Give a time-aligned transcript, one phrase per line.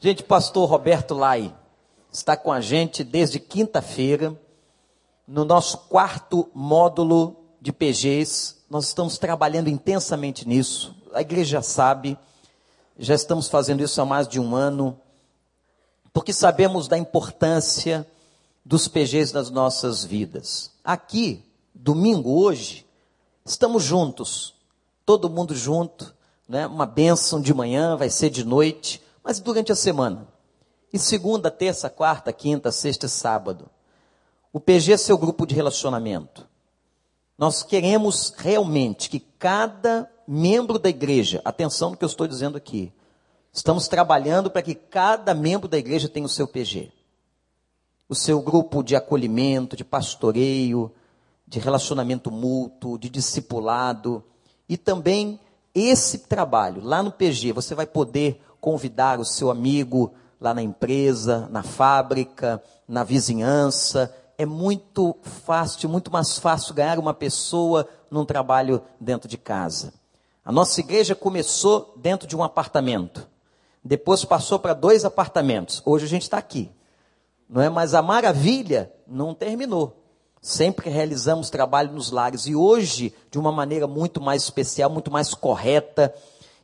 [0.00, 1.52] Gente, pastor Roberto Lai
[2.12, 4.40] está com a gente desde quinta-feira,
[5.26, 8.58] no nosso quarto módulo de PGs.
[8.70, 10.94] Nós estamos trabalhando intensamente nisso.
[11.12, 12.16] A igreja sabe,
[12.96, 14.96] já estamos fazendo isso há mais de um ano,
[16.12, 18.06] porque sabemos da importância
[18.64, 20.70] dos PGs nas nossas vidas.
[20.84, 21.44] Aqui,
[21.74, 22.86] domingo, hoje,
[23.44, 24.54] estamos juntos,
[25.04, 26.14] todo mundo junto,
[26.48, 26.68] né?
[26.68, 30.26] uma bênção de manhã, vai ser de noite mas durante a semana.
[30.90, 33.68] E segunda, terça, quarta, quinta, sexta e sábado.
[34.50, 36.48] O PG é seu grupo de relacionamento.
[37.36, 42.90] Nós queremos realmente que cada membro da igreja, atenção no que eu estou dizendo aqui,
[43.52, 46.90] estamos trabalhando para que cada membro da igreja tenha o seu PG.
[48.08, 50.90] O seu grupo de acolhimento, de pastoreio,
[51.46, 54.24] de relacionamento mútuo, de discipulado.
[54.66, 55.38] E também
[55.74, 61.48] esse trabalho, lá no PG, você vai poder convidar o seu amigo lá na empresa,
[61.50, 64.14] na fábrica, na vizinhança.
[64.36, 69.92] É muito fácil, muito mais fácil ganhar uma pessoa num trabalho dentro de casa.
[70.44, 73.28] A nossa igreja começou dentro de um apartamento.
[73.84, 75.82] Depois passou para dois apartamentos.
[75.84, 76.70] Hoje a gente está aqui.
[77.48, 77.68] Não é?
[77.68, 80.04] Mas a maravilha não terminou.
[80.40, 82.46] Sempre realizamos trabalho nos lares.
[82.46, 86.14] E hoje, de uma maneira muito mais especial, muito mais correta.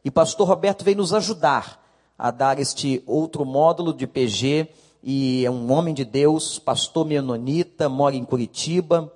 [0.05, 1.84] E pastor Roberto veio nos ajudar
[2.19, 4.69] a dar este outro módulo de PG
[5.03, 9.13] e é um homem de Deus, pastor menonita, mora em Curitiba,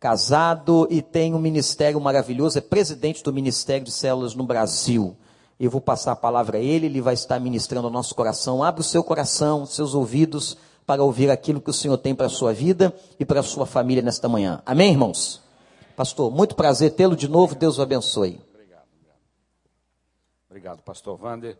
[0.00, 5.16] casado e tem um ministério maravilhoso, é presidente do Ministério de Células no Brasil.
[5.60, 8.64] Eu vou passar a palavra a ele, ele vai estar ministrando ao nosso coração.
[8.64, 12.28] Abre o seu coração, seus ouvidos, para ouvir aquilo que o Senhor tem para a
[12.28, 14.60] sua vida e para a sua família nesta manhã.
[14.66, 15.40] Amém, irmãos?
[15.94, 18.40] Pastor, muito prazer tê-lo de novo, Deus o abençoe.
[18.52, 19.20] Obrigado, obrigado.
[20.50, 21.56] Obrigado, pastor Wander.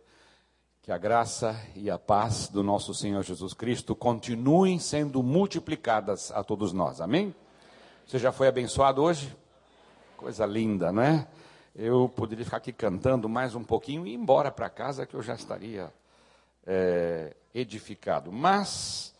[0.83, 6.43] Que a graça e a paz do nosso Senhor Jesus Cristo continuem sendo multiplicadas a
[6.43, 6.99] todos nós.
[6.99, 7.33] Amém?
[8.05, 9.33] Você já foi abençoado hoje?
[10.17, 11.25] Coisa linda, não é?
[11.73, 15.21] Eu poderia ficar aqui cantando mais um pouquinho e ir embora para casa que eu
[15.21, 15.89] já estaria
[16.67, 18.29] é, edificado.
[18.29, 19.15] Mas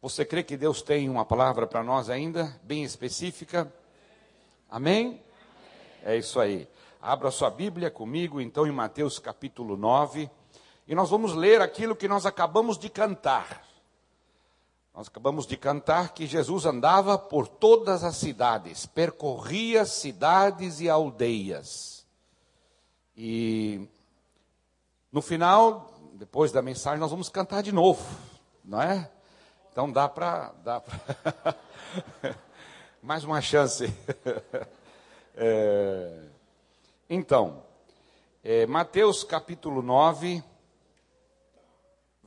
[0.00, 3.72] você crê que Deus tem uma palavra para nós ainda, bem específica?
[4.70, 5.20] Amém?
[6.04, 6.68] É isso aí.
[7.02, 10.30] Abra sua Bíblia comigo, então, em Mateus capítulo 9.
[10.88, 13.62] E nós vamos ler aquilo que nós acabamos de cantar.
[14.94, 22.06] Nós acabamos de cantar que Jesus andava por todas as cidades, percorria cidades e aldeias.
[23.14, 23.86] E
[25.12, 28.02] no final, depois da mensagem, nós vamos cantar de novo,
[28.64, 29.10] não é?
[29.70, 30.54] Então dá para.
[30.64, 31.54] Dá pra...
[33.02, 33.94] Mais uma chance.
[35.36, 36.18] é...
[37.10, 37.62] Então,
[38.42, 40.42] é, Mateus capítulo 9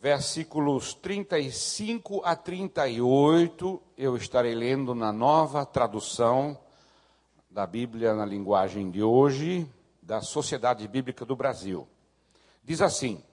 [0.02, 6.58] versículos 35 a 38, eu estarei lendo na nova tradução
[7.48, 9.70] da Bíblia na linguagem de hoje,
[10.02, 11.88] da Sociedade Bíblica do Brasil.
[12.64, 13.24] Diz assim: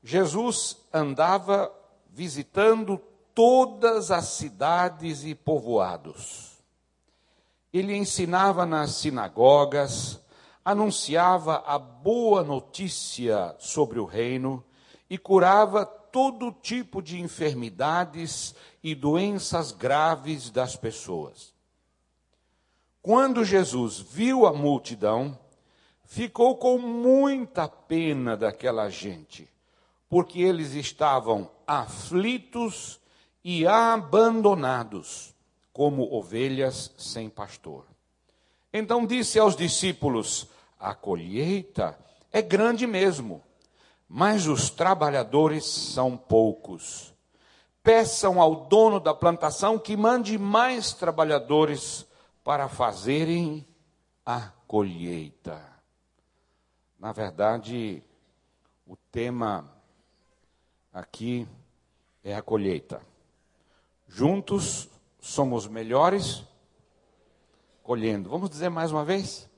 [0.00, 1.74] Jesus andava
[2.08, 3.00] visitando
[3.34, 6.62] todas as cidades e povoados.
[7.72, 10.20] Ele ensinava nas sinagogas,
[10.64, 14.62] anunciava a boa notícia sobre o reino
[15.08, 21.54] e curava todo tipo de enfermidades e doenças graves das pessoas.
[23.02, 25.38] Quando Jesus viu a multidão,
[26.04, 29.48] ficou com muita pena daquela gente,
[30.08, 32.98] porque eles estavam aflitos
[33.44, 35.34] e abandonados,
[35.72, 37.84] como ovelhas sem pastor.
[38.72, 40.48] Então disse aos discípulos:
[40.80, 41.96] A colheita
[42.32, 43.42] é grande mesmo
[44.08, 47.14] mas os trabalhadores são poucos.
[47.82, 52.06] Peçam ao dono da plantação que mande mais trabalhadores
[52.42, 53.66] para fazerem
[54.24, 55.60] a colheita.
[56.98, 58.02] Na verdade,
[58.86, 59.70] o tema
[60.92, 61.46] aqui
[62.24, 63.00] é a colheita.
[64.08, 64.88] Juntos
[65.20, 66.44] somos melhores
[67.82, 68.30] colhendo.
[68.30, 69.48] Vamos dizer mais uma vez?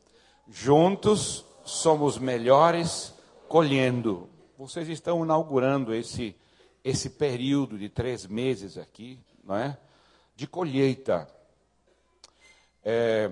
[0.49, 3.15] Juntos somos melhores
[3.47, 4.29] colhendo
[4.59, 6.35] vocês estão inaugurando esse,
[6.83, 9.79] esse período de três meses aqui, não é?
[10.35, 11.33] De colheita.
[12.83, 13.31] É,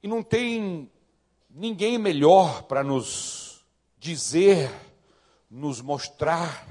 [0.00, 0.88] e não tem
[1.50, 3.64] ninguém melhor para nos
[3.98, 4.70] dizer,
[5.50, 6.68] nos mostrar,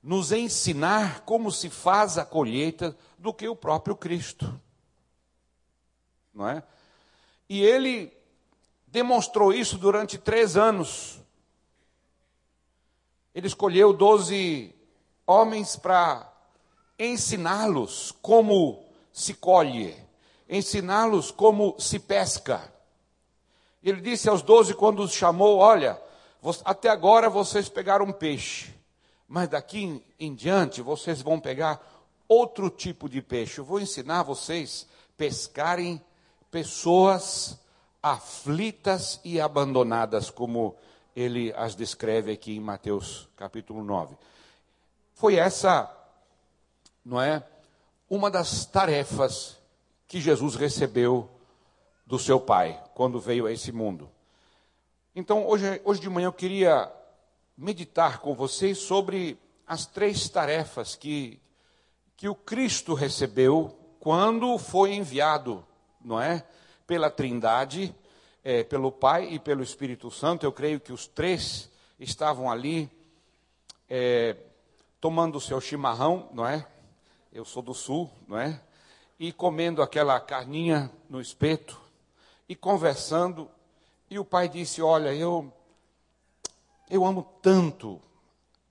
[0.00, 4.60] nos ensinar como se faz a colheita do que o próprio Cristo.
[6.32, 6.62] Não é?
[7.48, 8.16] E ele
[8.86, 11.21] demonstrou isso durante três anos
[13.34, 14.74] Ele escolheu doze
[15.26, 16.30] homens para
[16.98, 19.96] ensiná-los como se colhe,
[20.48, 22.72] ensiná-los como se pesca.
[23.82, 26.00] Ele disse aos doze, quando os chamou: Olha,
[26.64, 28.74] até agora vocês pegaram peixe,
[29.26, 31.80] mas daqui em diante vocês vão pegar
[32.28, 33.58] outro tipo de peixe.
[33.58, 34.86] Eu vou ensinar vocês
[35.16, 36.00] pescarem
[36.50, 37.58] pessoas
[38.02, 40.76] aflitas e abandonadas, como
[41.14, 44.16] ele as descreve aqui em Mateus capítulo 9.
[45.14, 45.90] Foi essa,
[47.04, 47.42] não é,
[48.08, 49.58] uma das tarefas
[50.06, 51.28] que Jesus recebeu
[52.06, 54.10] do seu Pai quando veio a esse mundo.
[55.14, 56.90] Então, hoje, hoje de manhã eu queria
[57.56, 61.40] meditar com vocês sobre as três tarefas que,
[62.16, 65.64] que o Cristo recebeu quando foi enviado,
[66.04, 66.44] não é?
[66.86, 67.94] Pela Trindade,
[68.44, 70.44] é, pelo Pai e pelo Espírito Santo.
[70.44, 72.90] Eu creio que os três estavam ali
[73.88, 74.36] é,
[75.00, 76.66] tomando o seu chimarrão, não é?
[77.32, 78.60] Eu sou do sul, não é?
[79.18, 81.80] E comendo aquela carninha no espeto
[82.48, 83.48] e conversando
[84.12, 85.50] e o pai disse: Olha, eu,
[86.90, 87.98] eu amo tanto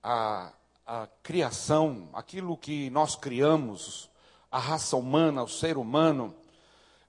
[0.00, 0.52] a,
[0.86, 4.08] a criação, aquilo que nós criamos,
[4.52, 6.32] a raça humana, o ser humano.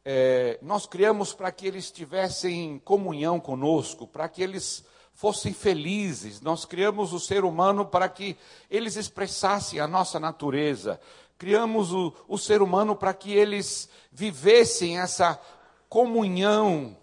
[0.05, 4.83] É, nós criamos para que eles tivessem comunhão conosco, para que eles
[5.13, 6.41] fossem felizes.
[6.41, 8.35] Nós criamos o ser humano para que
[8.69, 10.99] eles expressassem a nossa natureza.
[11.37, 15.39] Criamos o, o ser humano para que eles vivessem essa
[15.87, 16.97] comunhão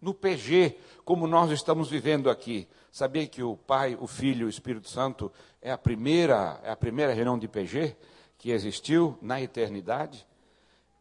[0.00, 2.66] no PG, como nós estamos vivendo aqui.
[2.90, 5.30] Sabia que o Pai, o Filho e o Espírito Santo
[5.60, 7.96] é a primeira, é a primeira reunião de PG
[8.36, 10.26] que existiu na eternidade?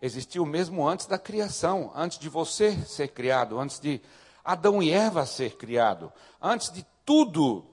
[0.01, 4.01] Existiu mesmo antes da criação, antes de você ser criado, antes de
[4.43, 6.11] Adão e Eva ser criado,
[6.41, 7.65] antes de tudo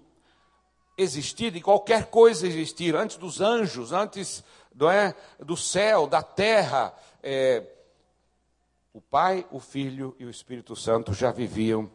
[0.96, 4.44] existir, de qualquer coisa existir, antes dos anjos, antes
[4.74, 6.92] do, é, do céu, da terra,
[7.22, 7.64] é,
[8.92, 11.90] o Pai, o Filho e o Espírito Santo já viviam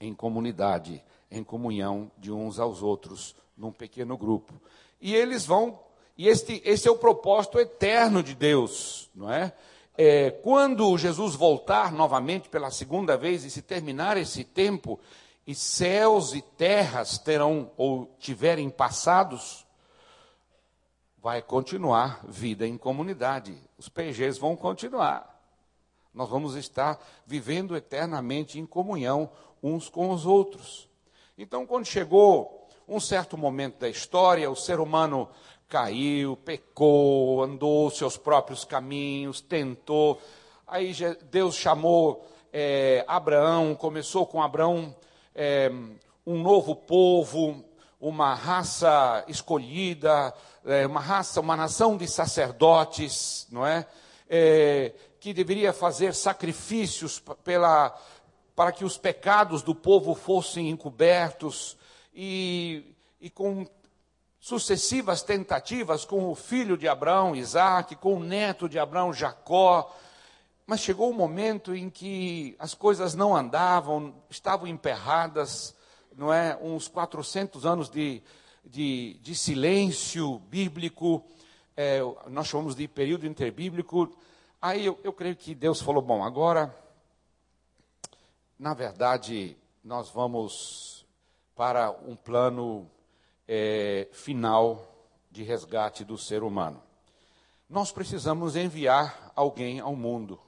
[0.00, 4.60] em comunidade, em comunhão de uns aos outros, num pequeno grupo.
[5.00, 5.78] E eles vão,
[6.20, 9.54] e este, esse é o propósito eterno de Deus, não é?
[9.96, 10.30] é?
[10.30, 15.00] Quando Jesus voltar novamente pela segunda vez e se terminar esse tempo,
[15.46, 19.66] e céus e terras terão ou tiverem passados,
[21.16, 23.56] vai continuar vida em comunidade.
[23.78, 25.42] Os PGs vão continuar.
[26.12, 29.30] Nós vamos estar vivendo eternamente em comunhão
[29.62, 30.86] uns com os outros.
[31.38, 35.30] Então, quando chegou um certo momento da história, o ser humano
[35.70, 40.20] caiu, pecou, andou seus próprios caminhos, tentou.
[40.66, 40.92] Aí
[41.30, 44.94] Deus chamou é, Abraão, começou com Abraão
[45.32, 45.70] é,
[46.26, 47.64] um novo povo,
[48.00, 50.34] uma raça escolhida,
[50.66, 53.86] é, uma raça, uma nação de sacerdotes, não é?
[54.28, 57.96] é que deveria fazer sacrifícios pela,
[58.56, 61.76] para que os pecados do povo fossem encobertos,
[62.12, 63.64] e, e com
[64.40, 69.94] sucessivas tentativas com o filho de Abraão, Isaac, com o neto de Abraão, Jacó.
[70.66, 75.76] Mas chegou um momento em que as coisas não andavam, estavam emperradas,
[76.16, 76.58] não é?
[76.60, 78.22] Uns 400 anos de,
[78.64, 81.24] de, de silêncio bíblico,
[81.76, 84.16] é, nós chamamos de período interbíblico,
[84.62, 86.74] Aí eu, eu creio que Deus falou: bom, agora,
[88.58, 91.06] na verdade, nós vamos
[91.56, 92.86] para um plano
[93.52, 94.86] é, final
[95.28, 96.80] de resgate do ser humano.
[97.68, 100.40] Nós precisamos enviar alguém ao mundo.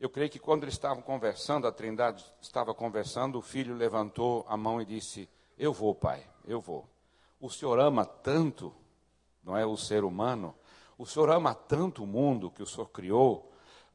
[0.00, 4.56] Eu creio que quando eles estavam conversando, a Trindade estava conversando, o filho levantou a
[4.56, 6.88] mão e disse: Eu vou, pai, eu vou.
[7.38, 8.74] O senhor ama tanto,
[9.44, 10.54] não é, o ser humano,
[10.96, 13.52] o Senhor ama tanto o mundo que o Senhor criou,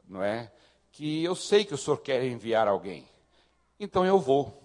[0.07, 0.51] não é?
[0.91, 3.07] Que eu sei que o Senhor quer enviar alguém.
[3.79, 4.61] Então eu vou.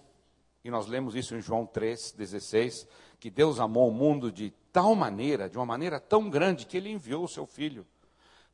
[0.63, 2.87] E nós lemos isso em João 3,16,
[3.19, 6.91] que Deus amou o mundo de tal maneira, de uma maneira tão grande, que ele
[6.91, 7.85] enviou o seu filho.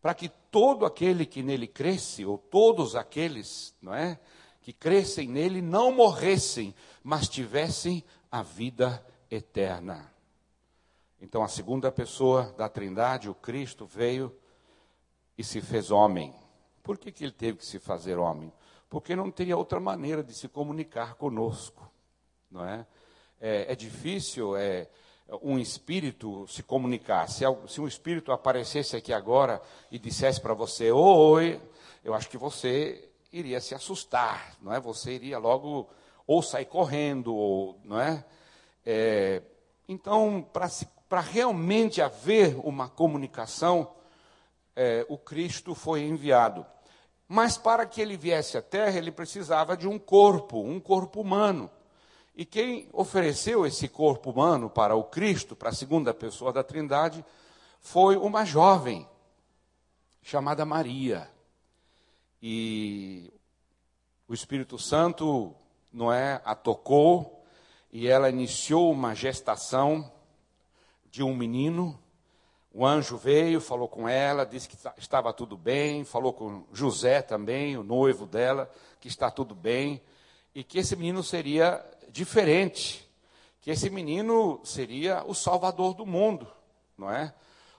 [0.01, 4.19] Para que todo aquele que nele cresce, ou todos aqueles, não é?
[4.61, 10.11] Que crescem nele, não morressem, mas tivessem a vida eterna.
[11.21, 14.35] Então, a segunda pessoa da Trindade, o Cristo, veio
[15.37, 16.33] e se fez homem.
[16.81, 18.51] Por que, que ele teve que se fazer homem?
[18.89, 21.89] Porque não teria outra maneira de se comunicar conosco.
[22.51, 22.85] Não é?
[23.45, 24.87] É, é difícil é,
[25.41, 27.27] um espírito se comunicar.
[27.27, 31.61] Se, se um espírito aparecesse aqui agora e dissesse para você, oi,
[32.05, 34.79] eu acho que você iria se assustar, não é?
[34.79, 35.89] Você iria logo
[36.25, 38.23] ou sair correndo, ou, não é?
[38.85, 39.41] é
[39.89, 40.47] Então,
[41.09, 43.93] para realmente haver uma comunicação,
[44.73, 46.65] é, o Cristo foi enviado.
[47.27, 51.69] Mas para que ele viesse à terra, ele precisava de um corpo, um corpo humano.
[52.35, 57.23] E quem ofereceu esse corpo humano para o Cristo, para a segunda pessoa da Trindade,
[57.79, 59.07] foi uma jovem
[60.21, 61.29] chamada Maria.
[62.41, 63.31] E
[64.27, 65.53] o Espírito Santo,
[65.91, 67.45] não é, a tocou
[67.91, 70.11] e ela iniciou uma gestação
[71.11, 71.99] de um menino.
[72.73, 77.77] O anjo veio, falou com ela, disse que estava tudo bem, falou com José também,
[77.77, 78.67] o noivo dela,
[78.99, 80.01] que está tudo bem
[80.55, 83.09] e que esse menino seria diferente,
[83.59, 86.47] que esse menino seria o salvador do mundo,
[86.95, 87.33] não é?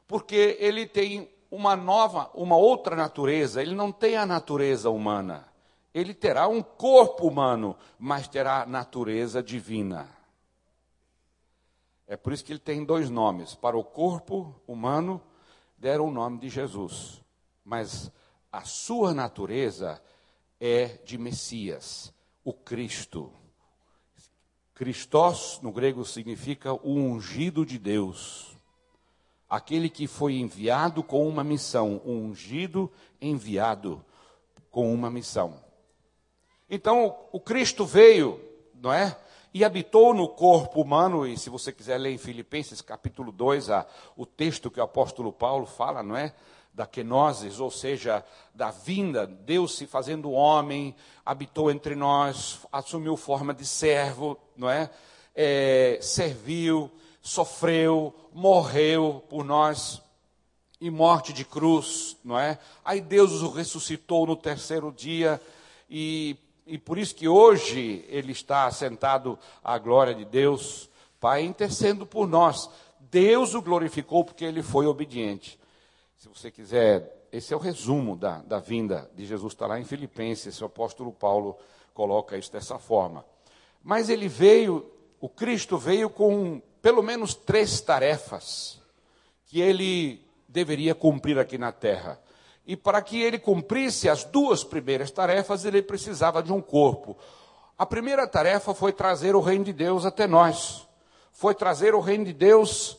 [0.08, 5.46] Porque ele tem uma nova, uma outra natureza, ele não tem a natureza humana.
[5.94, 10.08] Ele terá um corpo humano, mas terá natureza divina.
[12.08, 13.54] É por isso que ele tem dois nomes.
[13.54, 15.22] Para o corpo humano,
[15.78, 17.22] deram o nome de Jesus.
[17.64, 18.10] Mas
[18.50, 20.02] a sua natureza
[20.58, 22.12] é de Messias,
[22.42, 23.32] o Cristo.
[24.74, 28.56] Christos, no grego, significa o ungido de Deus.
[29.48, 32.90] Aquele que foi enviado com uma missão, o ungido
[33.20, 34.04] enviado
[34.72, 35.62] com uma missão.
[36.68, 38.40] Então, o Cristo veio,
[38.74, 39.16] não é?
[39.52, 43.86] E habitou no corpo humano, e se você quiser ler em Filipenses capítulo 2, a,
[44.16, 46.34] o texto que o apóstolo Paulo fala, não é?
[46.74, 53.54] Da kenosis, ou seja, da vinda, Deus se fazendo homem, habitou entre nós, assumiu forma
[53.54, 54.90] de servo, não é?
[55.34, 56.90] é serviu,
[57.22, 60.02] sofreu, morreu por nós
[60.80, 62.58] e morte de cruz, não é?
[62.84, 65.40] Aí Deus o ressuscitou no terceiro dia
[65.88, 70.90] e, e por isso que hoje ele está sentado à glória de Deus,
[71.20, 72.68] Pai, intercedendo por nós.
[72.98, 75.58] Deus o glorificou porque ele foi obediente.
[76.24, 79.84] Se você quiser, esse é o resumo da, da vinda de Jesus, está lá em
[79.84, 81.58] Filipenses, o apóstolo Paulo
[81.92, 83.22] coloca isso dessa forma.
[83.82, 84.90] Mas ele veio,
[85.20, 88.80] o Cristo veio com pelo menos três tarefas
[89.44, 92.18] que ele deveria cumprir aqui na terra.
[92.66, 97.18] E para que ele cumprisse as duas primeiras tarefas, ele precisava de um corpo.
[97.76, 100.88] A primeira tarefa foi trazer o reino de Deus até nós.
[101.32, 102.92] Foi trazer o reino de Deus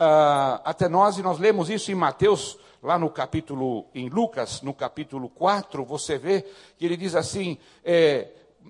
[0.00, 4.74] uh, até nós, e nós lemos isso em Mateus, lá no capítulo, em Lucas, no
[4.74, 6.44] capítulo 4, você vê
[6.76, 8.28] que ele diz assim: é,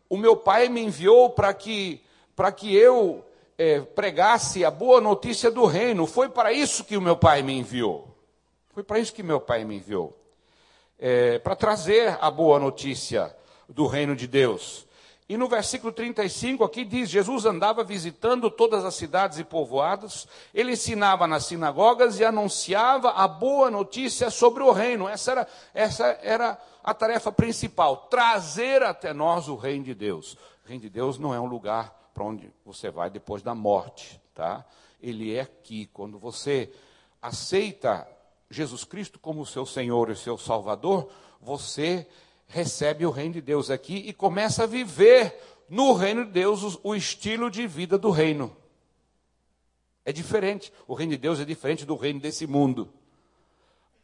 [0.08, 2.02] O meu pai me enviou para que,
[2.56, 3.24] que eu
[3.56, 6.06] é, pregasse a boa notícia do reino.
[6.06, 8.08] Foi para isso que o meu pai me enviou.
[8.72, 10.16] Foi para isso que meu pai me enviou.
[10.98, 13.34] É, para trazer a boa notícia
[13.68, 14.86] do reino de Deus.
[15.32, 20.72] E no versículo 35 aqui diz: Jesus andava visitando todas as cidades e povoados, ele
[20.72, 25.08] ensinava nas sinagogas e anunciava a boa notícia sobre o reino.
[25.08, 30.34] Essa era, essa era a tarefa principal: trazer até nós o reino de Deus.
[30.66, 34.20] O reino de Deus não é um lugar para onde você vai depois da morte,
[34.34, 34.62] tá?
[35.00, 35.86] Ele é aqui.
[35.94, 36.70] Quando você
[37.22, 38.06] aceita
[38.50, 41.08] Jesus Cristo como seu Senhor e seu Salvador,
[41.40, 42.06] você
[42.52, 45.34] recebe o reino de Deus aqui e começa a viver
[45.70, 48.54] no reino de Deus o, estilo de vida do reino.
[50.04, 50.70] É diferente.
[50.86, 52.92] O reino de Deus é diferente do reino desse mundo.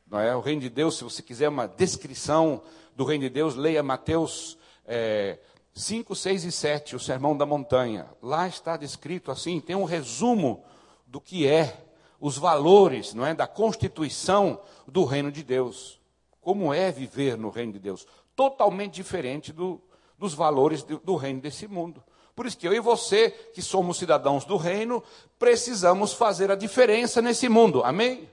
[0.06, 0.34] Não é?
[0.34, 2.62] O reino de Deus, se você quiser uma descrição
[2.96, 5.38] do reino de Deus, leia Mateus é,
[5.74, 8.06] 5, 6 e 7, o Sermão da Montanha.
[8.22, 10.64] Lá está descrito assim, tem um resumo
[11.06, 11.84] do que é,
[12.18, 16.00] os valores, não é, da constituição do reino de Deus.
[16.40, 18.06] Como é viver no reino de Deus?
[18.38, 19.82] Totalmente diferente do,
[20.16, 22.00] dos valores do, do reino desse mundo.
[22.36, 25.02] Por isso que eu e você, que somos cidadãos do reino,
[25.40, 27.82] precisamos fazer a diferença nesse mundo.
[27.82, 28.30] Amém?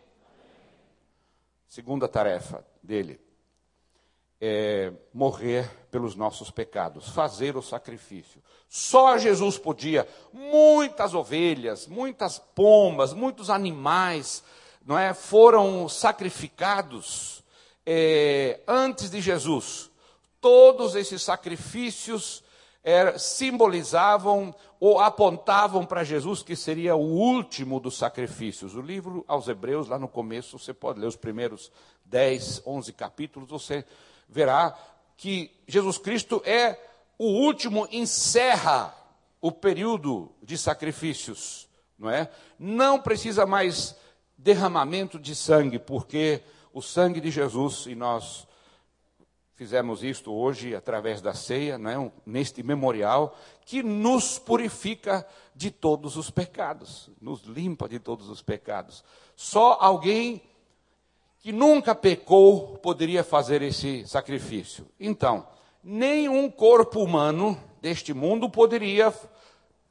[1.68, 3.20] Segunda tarefa dele
[4.40, 8.44] é morrer pelos nossos pecados, fazer o sacrifício.
[8.70, 10.08] Só Jesus podia.
[10.32, 14.44] Muitas ovelhas, muitas pombas, muitos animais,
[14.86, 17.44] não é, foram sacrificados
[17.84, 19.90] é, antes de Jesus
[20.46, 22.44] todos esses sacrifícios
[22.84, 28.76] era, simbolizavam ou apontavam para Jesus, que seria o último dos sacrifícios.
[28.76, 31.72] O livro aos Hebreus, lá no começo, você pode ler os primeiros
[32.06, 33.84] 10, 11 capítulos, você
[34.30, 34.78] verá
[35.18, 36.80] que Jesus Cristo é
[37.18, 38.96] o último, encerra
[39.42, 42.30] o período de sacrifícios, não é?
[42.60, 43.96] Não precisa mais
[44.38, 48.46] derramamento de sangue, porque o sangue de Jesus, e nós
[49.56, 52.12] Fizemos isto hoje através da ceia, não é?
[52.26, 59.02] neste memorial, que nos purifica de todos os pecados, nos limpa de todos os pecados.
[59.34, 60.42] Só alguém
[61.40, 64.86] que nunca pecou poderia fazer esse sacrifício.
[65.00, 65.48] Então,
[65.82, 69.14] nenhum corpo humano deste mundo poderia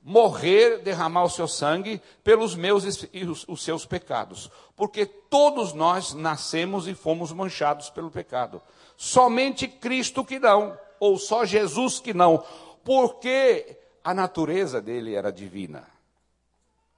[0.03, 6.13] morrer, derramar o seu sangue pelos meus e os, os seus pecados, porque todos nós
[6.13, 8.61] nascemos e fomos manchados pelo pecado.
[8.97, 12.45] Somente Cristo que não, ou só Jesus que não,
[12.85, 15.87] porque a natureza dele era divina.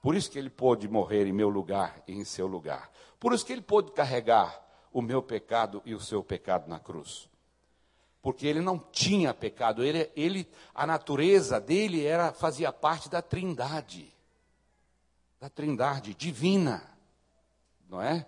[0.01, 2.89] Por isso que ele pôde morrer em meu lugar e em seu lugar.
[3.19, 4.63] Por isso que ele pôde carregar
[4.93, 7.27] o meu pecado e o seu pecado na cruz.
[8.21, 14.13] Porque ele não tinha pecado, ele, ele a natureza dele era fazia parte da Trindade.
[15.39, 16.83] Da Trindade divina.
[17.89, 18.25] Não é?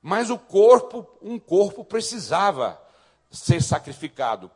[0.00, 2.80] Mas o corpo, um corpo precisava
[3.34, 4.50] ser sacrificado.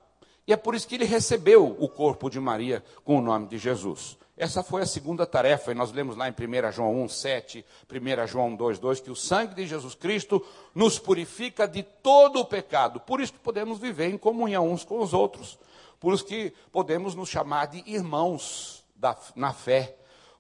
[0.47, 3.59] E é por isso que ele recebeu o corpo de Maria com o nome de
[3.59, 4.17] Jesus.
[4.35, 8.27] Essa foi a segunda tarefa, e nós lemos lá em 1 João 1, 7, 1
[8.29, 10.45] João 2, 2, que o sangue de Jesus Cristo
[10.75, 13.01] nos purifica de todo o pecado.
[13.01, 15.59] Por isso que podemos viver em comunhão uns com os outros.
[15.99, 19.97] Por isso que podemos nos chamar de irmãos da, na fé.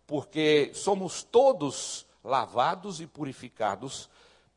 [0.06, 4.08] Porque somos todos lavados e purificados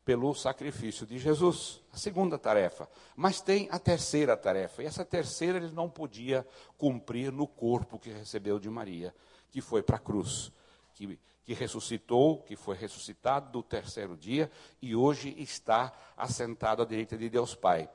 [0.04, 1.80] pelo sacrifício de Jesus.
[1.92, 2.88] A segunda tarefa.
[3.14, 4.82] Mas tem a terceira tarefa.
[4.82, 9.14] E essa terceira ele não podia cumprir no corpo que recebeu de Maria,
[9.50, 10.50] que foi para a cruz,
[10.94, 17.16] que, que ressuscitou, que foi ressuscitado do terceiro dia e hoje está assentado à direita
[17.16, 17.88] de Deus Pai.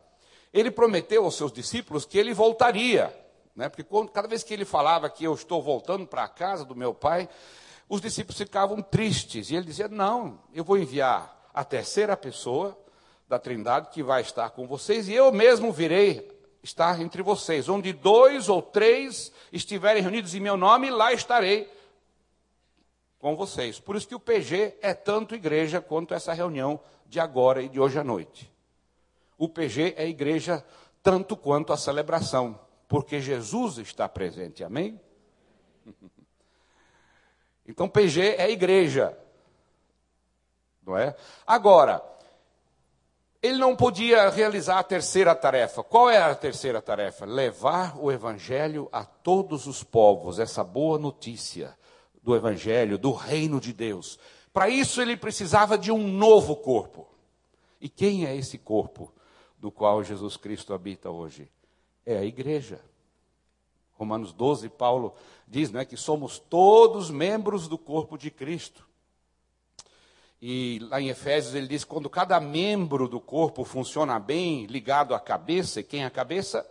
[0.54, 3.14] Ele prometeu aos seus discípulos que ele voltaria,
[3.56, 3.68] né?
[3.68, 6.76] porque quando, cada vez que ele falava que eu estou voltando para a casa do
[6.76, 7.28] meu pai,
[7.90, 9.50] os discípulos ficavam tristes.
[9.50, 12.78] E ele dizia: Não, eu vou enviar a terceira pessoa
[13.28, 16.30] da Trindade que vai estar com vocês, e eu mesmo virei
[16.62, 17.68] estar entre vocês.
[17.68, 21.68] Onde dois ou três estiverem reunidos em meu nome, lá estarei
[23.18, 23.80] com vocês.
[23.80, 27.80] Por isso que o PG é tanto igreja quanto essa reunião de agora e de
[27.80, 28.54] hoje à noite.
[29.36, 30.63] O PG é igreja
[31.02, 34.63] tanto quanto a celebração, porque Jesus está presente.
[34.63, 35.02] Amém?
[37.70, 39.17] Então PG é igreja
[40.88, 41.13] não é?
[41.45, 42.02] Agora,
[43.41, 45.84] ele não podia realizar a terceira tarefa.
[45.84, 47.26] Qual era a terceira tarefa?
[47.26, 51.78] Levar o evangelho a todos os povos, essa boa notícia
[52.23, 54.17] do evangelho, do reino de Deus.
[54.52, 57.08] Para isso ele precisava de um novo corpo.
[57.80, 59.13] E quem é esse corpo
[59.60, 61.52] do qual Jesus Cristo habita hoje?
[62.06, 62.80] É a igreja.
[63.93, 65.13] Romanos 12, Paulo
[65.47, 68.87] diz né, que somos todos membros do corpo de Cristo.
[70.41, 75.19] E lá em Efésios ele diz: quando cada membro do corpo funciona bem, ligado à
[75.19, 76.69] cabeça, e quem é a cabeça?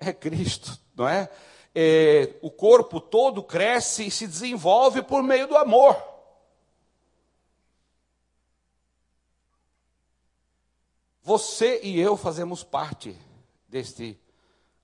[0.00, 1.30] É Cristo, não é?
[1.72, 2.34] é?
[2.42, 5.96] O corpo todo cresce e se desenvolve por meio do amor.
[11.22, 13.16] Você e eu fazemos parte
[13.68, 14.18] deste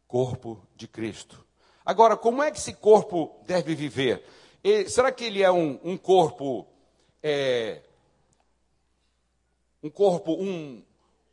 [0.06, 1.44] corpo de Cristo.
[1.84, 4.24] Agora, como é que esse corpo deve viver?
[4.62, 6.64] E, será que ele é um, um corpo
[7.20, 7.82] é,
[9.82, 10.82] um corpo, um,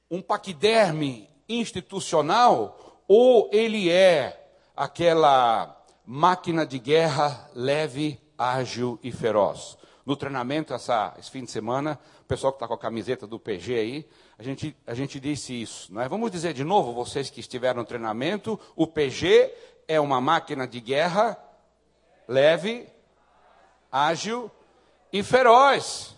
[0.10, 9.78] um paquiderme institucional, ou ele é aquela máquina de guerra leve, ágil e feroz.
[10.06, 13.40] No treinamento, essa, esse fim de semana, o pessoal que está com a camiseta do
[13.40, 15.92] PG aí, a gente, a gente disse isso.
[15.92, 16.08] Não é?
[16.08, 19.52] Vamos dizer de novo, vocês que estiveram no treinamento, o PG
[19.88, 21.38] é uma máquina de guerra
[22.28, 22.88] leve,
[23.92, 24.52] ágil
[25.12, 26.15] e feroz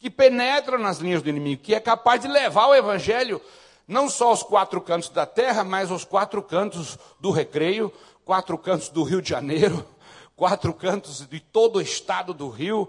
[0.00, 3.40] que penetra nas linhas do inimigo, que é capaz de levar o evangelho
[3.86, 7.92] não só aos quatro cantos da terra, mas aos quatro cantos do recreio,
[8.24, 9.86] quatro cantos do Rio de Janeiro,
[10.34, 12.88] quatro cantos de todo o estado do Rio,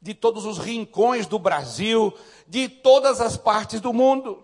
[0.00, 2.14] de todos os rincões do Brasil,
[2.46, 4.40] de todas as partes do mundo.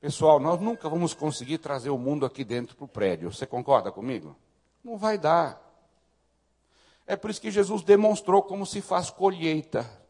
[0.00, 3.32] Pessoal, nós nunca vamos conseguir trazer o mundo aqui dentro para o prédio.
[3.32, 4.34] Você concorda comigo?
[4.82, 5.60] Não vai dar.
[7.06, 10.01] É por isso que Jesus demonstrou como se faz colheita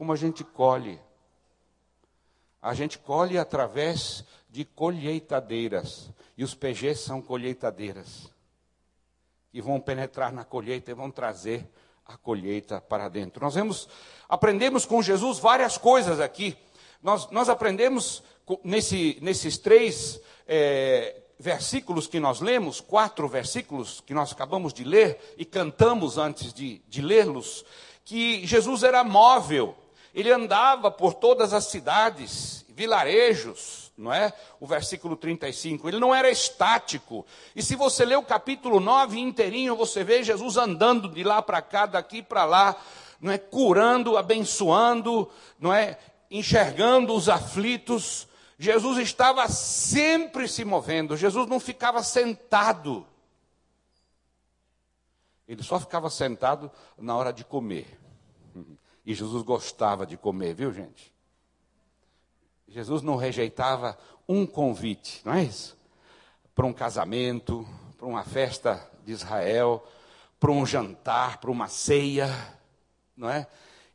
[0.00, 0.98] como a gente colhe.
[2.62, 6.08] A gente colhe através de colheitadeiras.
[6.38, 8.32] E os PGs são colheitadeiras.
[9.52, 11.68] Que vão penetrar na colheita e vão trazer
[12.06, 13.44] a colheita para dentro.
[13.44, 13.90] Nós vemos,
[14.26, 16.56] aprendemos com Jesus várias coisas aqui.
[17.02, 18.22] Nós, nós aprendemos
[18.64, 25.34] nesse, nesses três é, versículos que nós lemos, quatro versículos que nós acabamos de ler
[25.36, 27.66] e cantamos antes de, de lê-los,
[28.02, 29.76] que Jesus era móvel
[30.14, 34.32] ele andava por todas as cidades, vilarejos, não é?
[34.58, 37.26] O versículo 35, ele não era estático.
[37.54, 41.60] E se você ler o capítulo 9 inteirinho, você vê Jesus andando de lá para
[41.60, 42.74] cá, daqui para lá,
[43.20, 43.38] não é?
[43.38, 45.98] Curando, abençoando, não é?
[46.30, 48.26] Enxergando os aflitos.
[48.58, 51.16] Jesus estava sempre se movendo.
[51.16, 53.06] Jesus não ficava sentado.
[55.46, 57.98] Ele só ficava sentado na hora de comer.
[59.04, 61.12] E Jesus gostava de comer, viu, gente?
[62.68, 65.76] Jesus não rejeitava um convite, não é isso?
[66.54, 69.84] Para um casamento, para uma festa de Israel,
[70.38, 72.28] para um jantar, para uma ceia,
[73.16, 73.46] não é?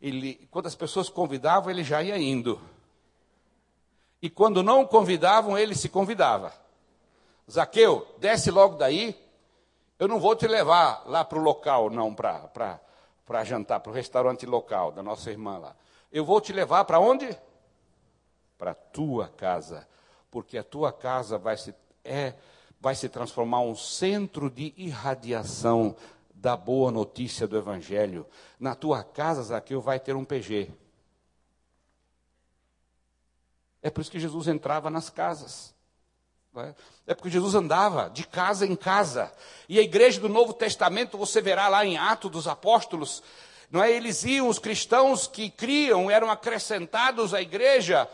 [0.02, 2.60] Ele, quando as pessoas convidavam, ele já ia indo.
[4.22, 6.54] E quando não convidavam, ele se convidava.
[7.50, 9.16] Zaqueu, desce logo daí.
[9.98, 12.80] Eu não vou te levar lá para o local, não, para
[13.44, 15.76] jantar, para o restaurante local da nossa irmã lá.
[16.12, 17.38] Eu vou te levar para onde?
[18.58, 19.88] para a tua casa,
[20.32, 22.34] porque a tua casa vai se, é,
[22.80, 25.96] vai se transformar um centro de irradiação
[26.34, 28.26] da boa notícia do Evangelho.
[28.60, 30.72] Na tua casa, Zaqueu, vai ter um PG.
[33.82, 35.75] É por isso que Jesus entrava nas casas.
[36.58, 36.76] É?
[37.08, 39.32] é porque Jesus andava de casa em casa.
[39.68, 43.22] E a igreja do Novo Testamento, você verá lá em Atos dos Apóstolos,
[43.70, 43.92] não é?
[43.92, 48.08] Eles iam, os cristãos que criam, eram acrescentados à igreja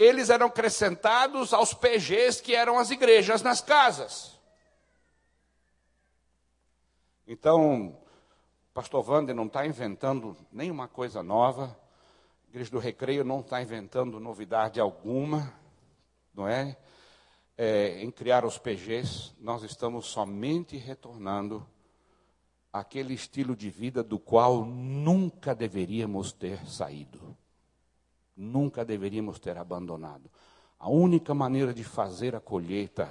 [0.00, 4.34] eles eram acrescentados aos PGs que eram as igrejas nas casas.
[7.26, 7.94] Então,
[8.72, 11.76] pastor Wander não está inventando nenhuma coisa nova,
[12.46, 15.52] a igreja do recreio não está inventando novidade alguma,
[16.32, 16.78] não é?
[17.62, 18.02] É?
[18.02, 21.66] Em criar os PGs, nós estamos somente retornando
[22.72, 27.36] àquele estilo de vida do qual nunca deveríamos ter saído
[28.40, 30.30] nunca deveríamos ter abandonado.
[30.78, 33.08] A única maneira de fazer a colheita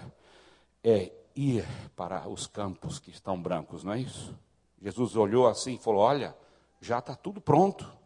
[0.83, 4.35] é ir para os campos que estão brancos, não é isso?
[4.81, 6.35] Jesus olhou assim e falou: Olha,
[6.81, 7.98] já está tudo pronto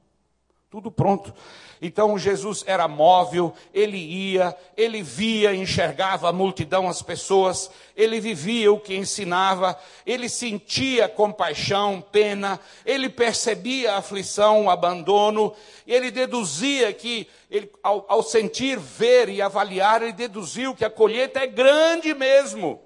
[0.74, 1.32] tudo pronto.
[1.80, 8.74] Então Jesus era móvel, ele ia, ele via, enxergava a multidão, as pessoas, ele vivia
[8.74, 15.54] o que ensinava, ele sentia compaixão, pena, ele percebia a aflição, o abandono,
[15.86, 21.40] ele deduzia que, ele, ao, ao sentir, ver e avaliar, ele deduziu que a colheita
[21.40, 22.82] é grande mesmo.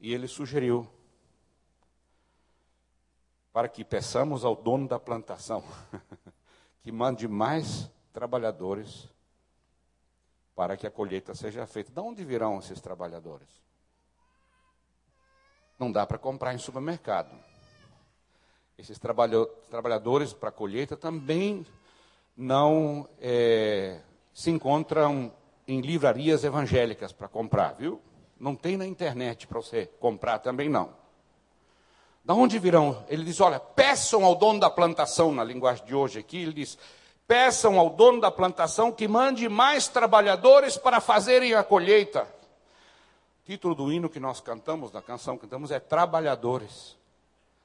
[0.00, 0.84] E ele sugeriu
[3.52, 5.62] para que peçamos ao dono da plantação.
[6.82, 9.08] que mande mais trabalhadores
[10.54, 11.90] para que a colheita seja feita.
[11.90, 13.48] De onde virão esses trabalhadores?
[15.78, 17.34] Não dá para comprar em supermercado.
[18.76, 21.66] Esses trabalhadores para a colheita também
[22.36, 24.00] não é,
[24.32, 25.32] se encontram
[25.66, 28.00] em livrarias evangélicas para comprar, viu?
[28.38, 30.99] Não tem na internet para você comprar também não.
[32.30, 33.04] Da onde virão?
[33.08, 36.78] Ele diz: olha, peçam ao dono da plantação, na linguagem de hoje aqui, ele diz:
[37.26, 42.22] peçam ao dono da plantação que mande mais trabalhadores para fazerem a colheita.
[42.22, 46.96] O título do hino que nós cantamos, da canção que cantamos, é Trabalhadores.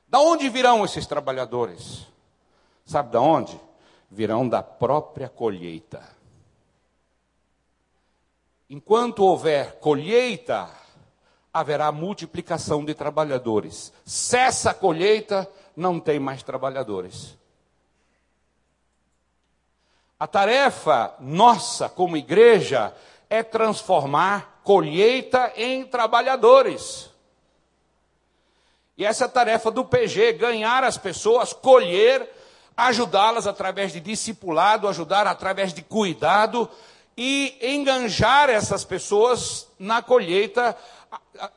[0.07, 2.07] Da onde virão esses trabalhadores?
[2.83, 3.61] Sabe da onde?
[4.09, 6.01] Virão da própria colheita.
[8.67, 10.67] Enquanto houver colheita,
[11.55, 13.93] haverá multiplicação de trabalhadores.
[14.03, 17.37] Cessa a colheita, não tem mais trabalhadores.
[20.19, 22.93] A tarefa nossa como igreja
[23.29, 27.09] é transformar colheita em trabalhadores.
[28.97, 32.29] E essa é a tarefa do PG, ganhar as pessoas, colher,
[32.75, 36.69] ajudá-las através de discipulado, ajudar através de cuidado
[37.15, 40.75] e enganjar essas pessoas na colheita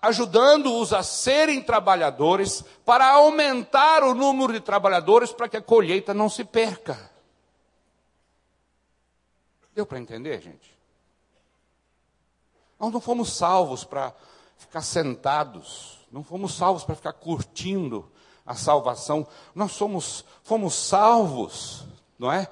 [0.03, 6.29] ajudando-os a serem trabalhadores, para aumentar o número de trabalhadores, para que a colheita não
[6.29, 7.11] se perca.
[9.75, 10.77] Deu para entender, gente?
[12.79, 14.13] Nós não fomos salvos para
[14.57, 18.11] ficar sentados, não fomos salvos para ficar curtindo
[18.45, 21.85] a salvação, nós somos, fomos salvos,
[22.19, 22.49] não é?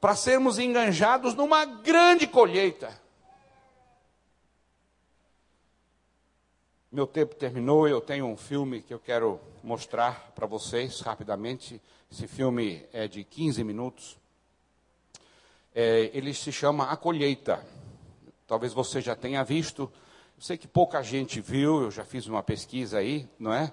[0.00, 3.05] Para sermos enganjados numa grande colheita.
[6.96, 11.78] Meu tempo terminou, eu tenho um filme que eu quero mostrar para vocês rapidamente.
[12.10, 14.16] Esse filme é de 15 minutos.
[15.74, 17.62] É, ele se chama A Colheita.
[18.46, 19.92] Talvez você já tenha visto.
[20.38, 23.70] Eu sei que pouca gente viu, eu já fiz uma pesquisa aí, não é?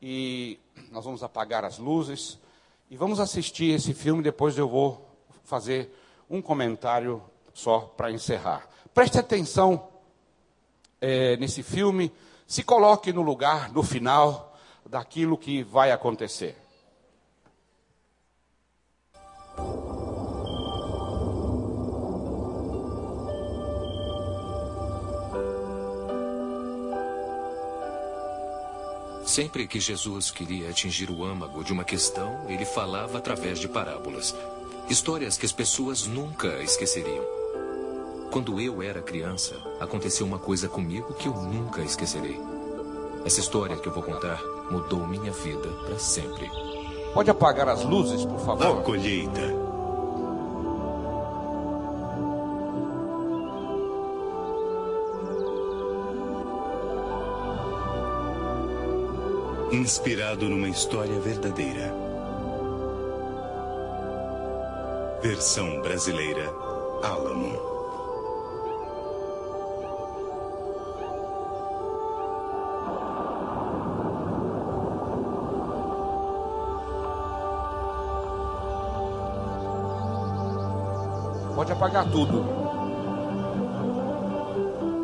[0.00, 0.56] E
[0.92, 2.38] nós vamos apagar as luzes
[2.88, 4.22] e vamos assistir esse filme.
[4.22, 5.10] Depois eu vou
[5.42, 5.92] fazer
[6.30, 7.20] um comentário
[7.52, 8.68] só para encerrar.
[8.94, 9.88] Preste atenção
[11.00, 12.12] é, nesse filme,
[12.50, 16.56] se coloque no lugar, no final, daquilo que vai acontecer.
[29.24, 34.34] Sempre que Jesus queria atingir o âmago de uma questão, ele falava através de parábolas.
[34.88, 37.39] Histórias que as pessoas nunca esqueceriam.
[38.30, 42.40] Quando eu era criança, aconteceu uma coisa comigo que eu nunca esquecerei.
[43.24, 44.40] Essa história que eu vou contar
[44.70, 46.48] mudou minha vida para sempre.
[47.12, 48.78] Pode apagar as luzes, por favor?
[48.78, 49.70] A colheita.
[59.72, 61.94] inspirado numa história verdadeira.
[65.22, 66.52] Versão brasileira
[67.02, 67.69] Alamo.
[81.70, 82.42] Pode apagar tudo.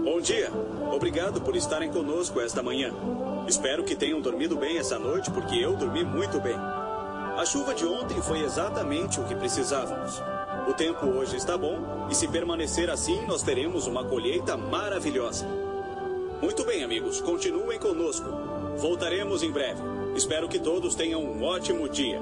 [0.03, 0.51] Bom dia.
[0.93, 2.93] Obrigado por estarem conosco esta manhã.
[3.47, 6.57] Espero que tenham dormido bem essa noite, porque eu dormi muito bem.
[6.57, 10.21] A chuva de ontem foi exatamente o que precisávamos.
[10.69, 15.47] O tempo hoje está bom e, se permanecer assim, nós teremos uma colheita maravilhosa.
[16.43, 18.27] Muito bem, amigos, continuem conosco.
[18.77, 19.81] Voltaremos em breve.
[20.17, 22.21] Espero que todos tenham um ótimo dia.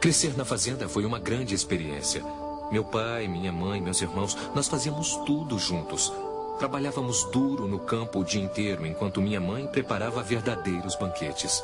[0.00, 2.24] Crescer na fazenda foi uma grande experiência.
[2.72, 6.10] Meu pai, minha mãe, meus irmãos, nós fazíamos tudo juntos.
[6.58, 11.62] Trabalhávamos duro no campo o dia inteiro, enquanto minha mãe preparava verdadeiros banquetes.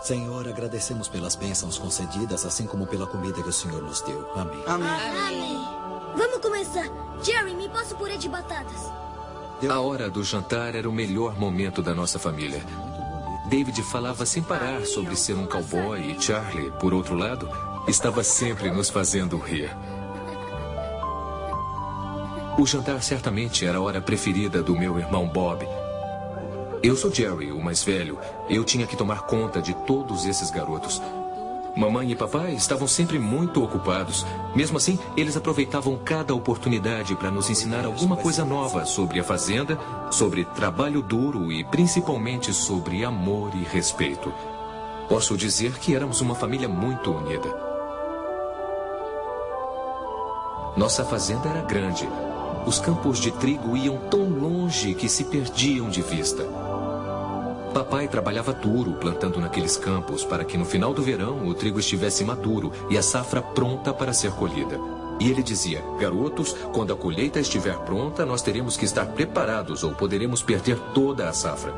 [0.00, 4.26] Senhor, agradecemos pelas bênçãos concedidas, assim como pela comida que o Senhor nos deu.
[4.34, 4.62] Amém.
[4.66, 4.88] Amém.
[4.88, 5.68] Amém.
[6.16, 6.88] Vamos começar.
[7.22, 8.90] Jerry, me passa o purê de batatas.
[9.68, 12.62] A hora do jantar era o melhor momento da nossa família.
[13.50, 17.50] David falava sem parar sobre ser um cowboy e Charlie, por outro lado,
[17.86, 19.70] estava sempre nos fazendo rir.
[22.58, 25.64] O jantar certamente era a hora preferida do meu irmão Bob.
[26.82, 28.18] Eu sou Jerry, o mais velho.
[28.50, 31.00] Eu tinha que tomar conta de todos esses garotos.
[31.76, 34.26] Mamãe e papai estavam sempre muito ocupados.
[34.56, 39.78] Mesmo assim, eles aproveitavam cada oportunidade para nos ensinar alguma coisa nova sobre a fazenda,
[40.10, 44.34] sobre trabalho duro e principalmente sobre amor e respeito.
[45.08, 47.68] Posso dizer que éramos uma família muito unida.
[50.76, 52.08] Nossa fazenda era grande
[52.66, 56.44] os campos de trigo iam tão longe que se perdiam de vista.
[57.72, 62.24] Papai trabalhava duro plantando naqueles campos para que no final do verão o trigo estivesse
[62.24, 64.78] maduro e a safra pronta para ser colhida.
[65.20, 69.92] E ele dizia: Garotos, quando a colheita estiver pronta, nós teremos que estar preparados ou
[69.92, 71.74] poderemos perder toda a safra.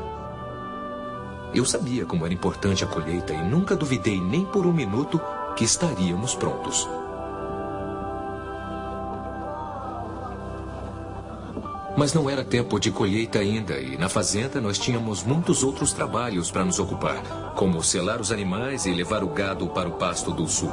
[1.53, 5.19] Eu sabia como era importante a colheita e nunca duvidei nem por um minuto
[5.55, 6.87] que estaríamos prontos.
[12.01, 16.49] Mas não era tempo de colheita ainda e na fazenda nós tínhamos muitos outros trabalhos
[16.49, 20.47] para nos ocupar, como selar os animais e levar o gado para o pasto do
[20.47, 20.71] sul.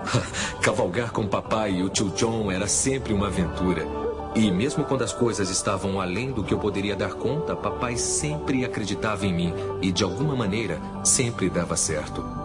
[0.62, 3.86] Cavalgar com papai e o tio John era sempre uma aventura.
[4.34, 8.64] E mesmo quando as coisas estavam além do que eu poderia dar conta, papai sempre
[8.64, 12.43] acreditava em mim e de alguma maneira sempre dava certo.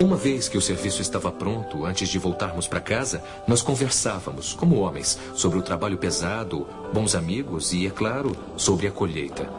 [0.00, 4.78] Uma vez que o serviço estava pronto, antes de voltarmos para casa, nós conversávamos, como
[4.78, 9.50] homens, sobre o trabalho pesado, bons amigos e, é claro, sobre a colheita.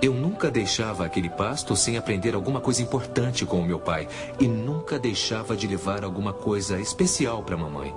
[0.00, 4.08] Eu nunca deixava aquele pasto sem aprender alguma coisa importante com o meu pai
[4.40, 7.94] e nunca deixava de levar alguma coisa especial para a mamãe.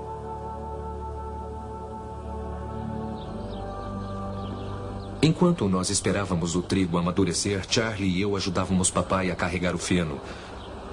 [5.24, 10.20] Enquanto nós esperávamos o trigo amadurecer, Charlie e eu ajudávamos papai a carregar o feno.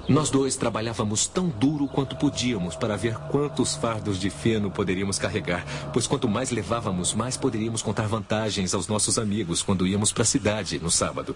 [0.09, 5.63] Nós dois trabalhávamos tão duro quanto podíamos para ver quantos fardos de feno poderíamos carregar,
[5.93, 10.25] pois quanto mais levávamos, mais poderíamos contar vantagens aos nossos amigos quando íamos para a
[10.25, 11.35] cidade no sábado.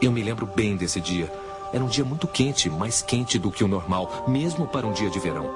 [0.00, 1.32] Eu me lembro bem desse dia.
[1.72, 5.08] Era um dia muito quente, mais quente do que o normal, mesmo para um dia
[5.08, 5.50] de verão.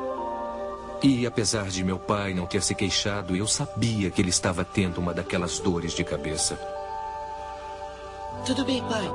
[1.02, 4.96] E apesar de meu pai não ter se queixado, eu sabia que ele estava tendo
[4.98, 6.58] uma daquelas dores de cabeça.
[8.46, 9.10] Tudo bem, pai.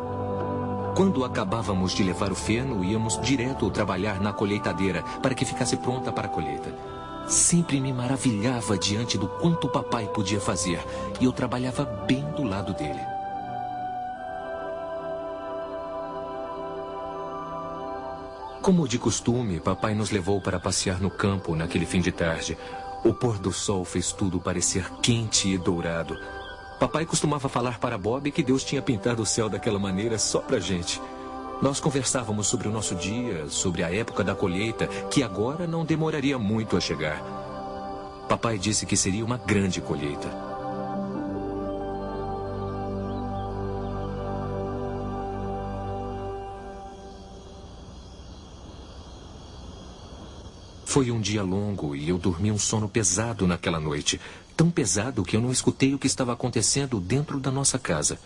[0.96, 6.12] Quando acabávamos de levar o feno, íamos direto trabalhar na colheitadeira para que ficasse pronta
[6.12, 6.74] para a colheita.
[7.28, 10.84] Sempre me maravilhava diante do quanto o papai podia fazer
[11.20, 13.00] e eu trabalhava bem do lado dele.
[18.62, 22.58] Como de costume, papai nos levou para passear no campo naquele fim de tarde.
[23.06, 26.18] O pôr do sol fez tudo parecer quente e dourado.
[26.80, 30.62] Papai costumava falar para Bob que Deus tinha pintado o céu daquela maneira só pra
[30.62, 31.02] gente.
[31.62, 36.40] Nós conversávamos sobre o nosso dia, sobre a época da colheita, que agora não demoraria
[36.40, 37.22] muito a chegar.
[38.30, 40.30] Papai disse que seria uma grande colheita.
[50.86, 54.20] Foi um dia longo e eu dormi um sono pesado naquela noite.
[54.60, 58.20] Tão pesado que eu não escutei o que estava acontecendo dentro da nossa casa.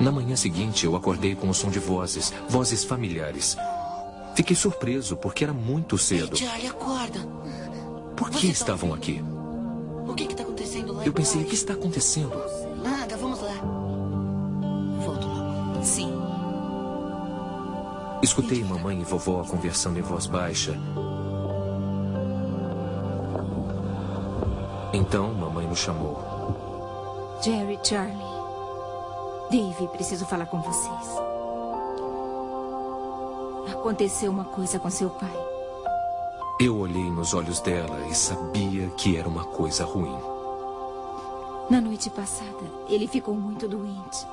[0.00, 3.56] Na manhã seguinte, eu acordei com o som de vozes, vozes familiares.
[4.34, 6.32] Fiquei surpreso porque era muito cedo.
[6.32, 7.20] Ei, Charlie, acorda.
[8.16, 9.22] Por que tá estavam aqui?
[10.04, 12.65] O que está acontecendo lá Eu pensei, o que está acontecendo?
[18.22, 20.76] Escutei mamãe e vovó conversando em voz baixa.
[24.92, 26.18] Então, mamãe nos chamou.
[27.42, 28.36] Jerry, Charlie.
[29.50, 31.26] Dave, preciso falar com vocês.
[33.72, 35.36] Aconteceu uma coisa com seu pai.
[36.58, 40.18] Eu olhei nos olhos dela e sabia que era uma coisa ruim.
[41.68, 44.26] Na noite passada, ele ficou muito doente.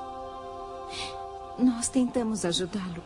[1.58, 3.02] Nós tentamos ajudá-lo,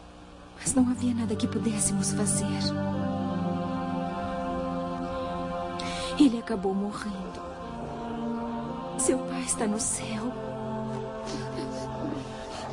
[0.60, 2.46] mas não havia nada que pudéssemos fazer.
[6.18, 7.40] Ele acabou morrendo.
[8.98, 10.32] Seu pai está no céu.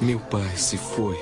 [0.02, 1.18] Meu pai se foi.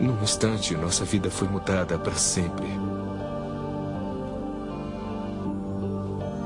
[0.00, 2.66] Num instante, nossa vida foi mudada para sempre.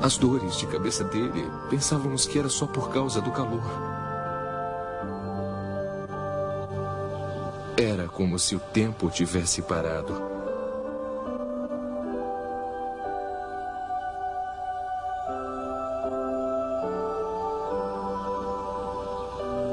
[0.01, 3.61] As dores de cabeça dele, pensávamos que era só por causa do calor.
[7.77, 10.13] Era como se o tempo tivesse parado.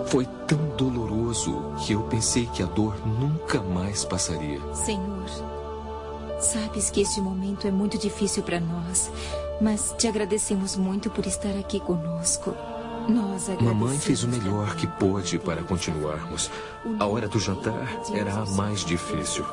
[0.07, 4.61] Foi tão doloroso que eu pensei que a dor nunca mais passaria.
[4.75, 5.29] Senhor,
[6.41, 9.11] sabes que este momento é muito difícil para nós,
[9.61, 12.55] mas te agradecemos muito por estar aqui conosco.
[13.09, 13.63] Nós agradecemos.
[13.63, 16.51] Mamãe fez o melhor que pôde para continuarmos.
[16.99, 19.45] A hora do jantar era a mais difícil.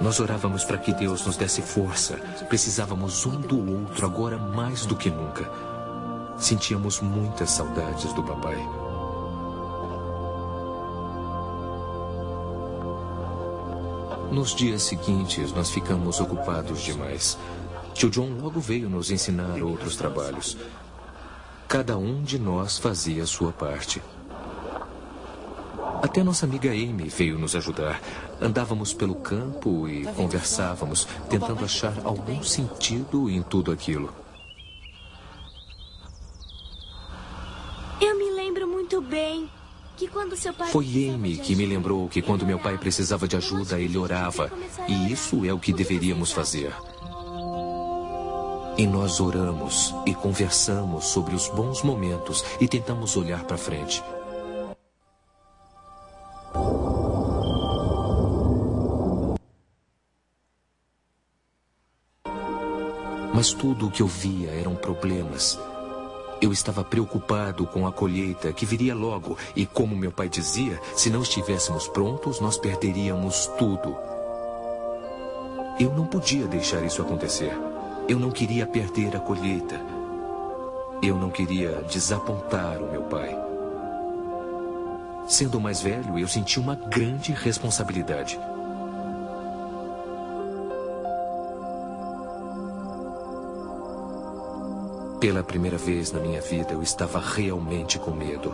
[0.00, 2.16] Nós orávamos para que Deus nos desse força.
[2.48, 5.48] Precisávamos um do outro agora mais do que nunca.
[6.36, 8.58] Sentíamos muitas saudades do papai.
[14.32, 17.36] Nos dias seguintes, nós ficamos ocupados demais.
[18.00, 20.56] Tio John logo veio nos ensinar outros trabalhos.
[21.68, 24.00] Cada um de nós fazia a sua parte.
[26.02, 28.00] Até nossa amiga Amy veio nos ajudar.
[28.40, 34.10] Andávamos pelo campo e conversávamos, tentando achar algum sentido em tudo aquilo.
[38.00, 39.46] Eu me lembro muito bem
[39.98, 40.70] que quando seu pai.
[40.70, 44.50] Foi Amy que me lembrou que quando meu pai precisava de ajuda, ele orava.
[44.88, 46.72] E isso é o que deveríamos fazer.
[48.80, 54.02] E nós oramos e conversamos sobre os bons momentos e tentamos olhar para frente.
[63.34, 65.60] Mas tudo o que eu via eram problemas.
[66.40, 71.10] Eu estava preocupado com a colheita que viria logo, e como meu pai dizia, se
[71.10, 73.94] não estivéssemos prontos, nós perderíamos tudo.
[75.78, 77.52] Eu não podia deixar isso acontecer.
[78.10, 79.80] Eu não queria perder a colheita.
[81.00, 83.38] Eu não queria desapontar o meu pai.
[85.28, 88.36] Sendo mais velho, eu senti uma grande responsabilidade.
[95.20, 98.52] Pela primeira vez na minha vida, eu estava realmente com medo.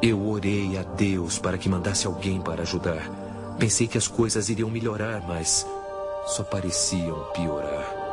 [0.00, 3.10] Eu orei a Deus para que mandasse alguém para ajudar.
[3.58, 5.66] Pensei que as coisas iriam melhorar, mas
[6.26, 8.06] só pareciam piorar.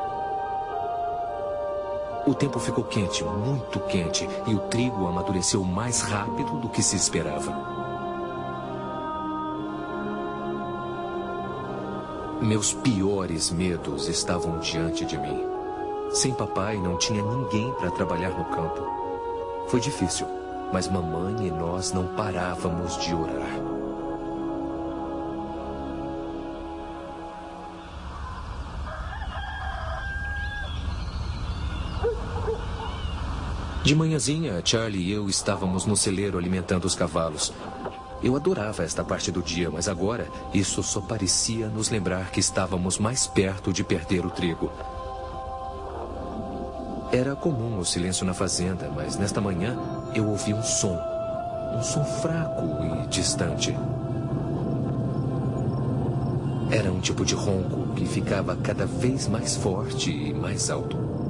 [2.26, 6.95] O tempo ficou quente, muito quente, e o trigo amadureceu mais rápido do que se
[6.95, 7.51] esperava.
[12.41, 15.45] Meus piores medos estavam diante de mim.
[16.11, 18.86] Sem papai, não tinha ninguém para trabalhar no campo.
[19.68, 20.28] Foi difícil,
[20.72, 23.62] mas mamãe e nós não parávamos de orar.
[33.84, 37.52] De manhãzinha, Charlie e eu estávamos no celeiro alimentando os cavalos.
[38.24, 42.98] Eu adorava esta parte do dia, mas agora isso só parecia nos lembrar que estávamos
[42.98, 44.72] mais perto de perder o trigo.
[47.12, 49.78] Era comum o silêncio na fazenda, mas nesta manhã
[50.16, 50.98] eu ouvi um som.
[51.78, 52.64] Um som fraco
[53.04, 53.76] e distante.
[56.72, 61.22] Era um tipo de ronco que ficava cada vez mais forte e mais alto.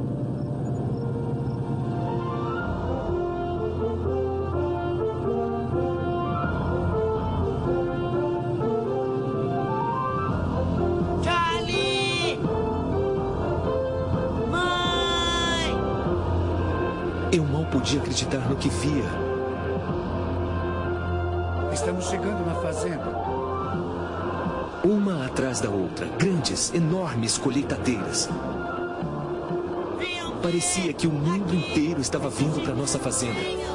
[17.34, 19.10] Eu mal podia acreditar no que via.
[21.74, 23.10] Estamos chegando na fazenda.
[24.84, 28.30] Uma atrás da outra, grandes, enormes colheitadeiras.
[30.44, 33.73] Parecia que o mundo inteiro estava vindo para nossa fazenda.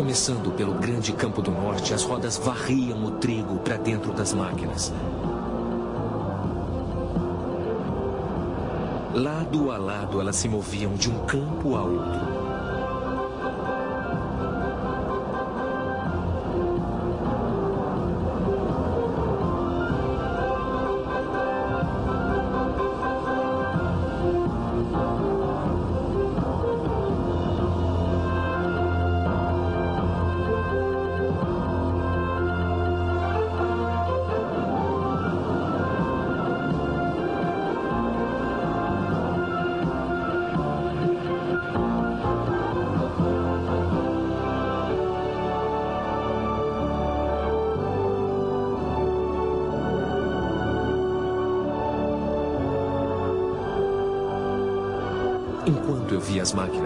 [0.00, 4.90] Começando pelo grande campo do norte, as rodas varriam o trigo para dentro das máquinas.
[9.12, 12.39] Lado a lado, elas se moviam de um campo a outro.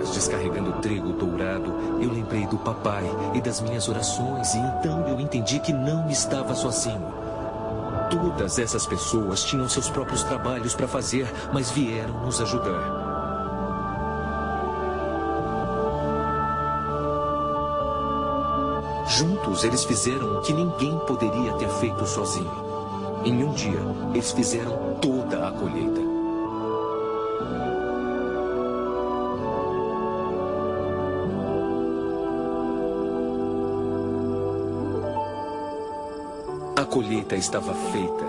[0.04, 4.58] Via as máquinas descarregando trigo dourado, eu lembrei do papai e das minhas orações, e
[4.58, 7.24] então eu entendi que não estava sozinho.
[8.10, 13.02] Todas essas pessoas tinham seus próprios trabalhos para fazer, mas vieram nos ajudar.
[19.06, 22.50] Juntos, eles fizeram o que ninguém poderia ter feito sozinho.
[23.24, 23.80] Em um dia,
[24.12, 24.83] eles fizeram
[36.94, 38.24] colheita estava feita.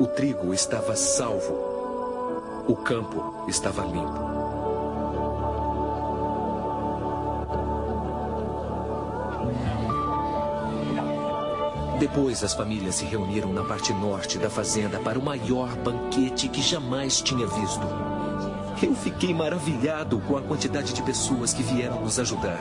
[0.00, 1.54] O trigo estava salvo.
[2.66, 4.18] O campo estava limpo.
[12.00, 16.60] Depois, as famílias se reuniram na parte norte da fazenda para o maior banquete que
[16.60, 17.86] jamais tinha visto.
[18.82, 22.58] Eu fiquei maravilhado com a quantidade de pessoas que vieram nos ajudar.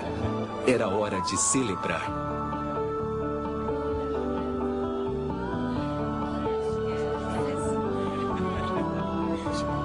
[0.67, 2.32] Era hora de celebrar.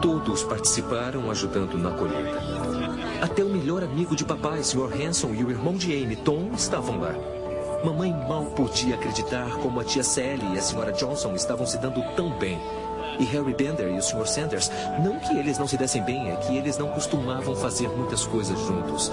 [0.00, 2.40] Todos participaram ajudando na colheita.
[3.20, 4.92] Até o melhor amigo de papai, Sr.
[4.94, 7.14] Hanson, e o irmão de Amy, Tom, estavam lá.
[7.84, 10.92] Mamãe mal podia acreditar como a tia Sally e a Sra.
[10.92, 12.60] Johnson estavam se dando tão bem.
[13.18, 14.26] E Harry Bender e o Sr.
[14.26, 14.70] Sanders,
[15.02, 18.58] não que eles não se dessem bem, é que eles não costumavam fazer muitas coisas
[18.60, 19.10] juntos.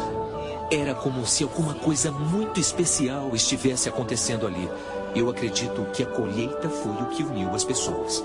[0.72, 4.70] Era como se alguma coisa muito especial estivesse acontecendo ali.
[5.16, 8.24] Eu acredito que a colheita foi o que uniu as pessoas.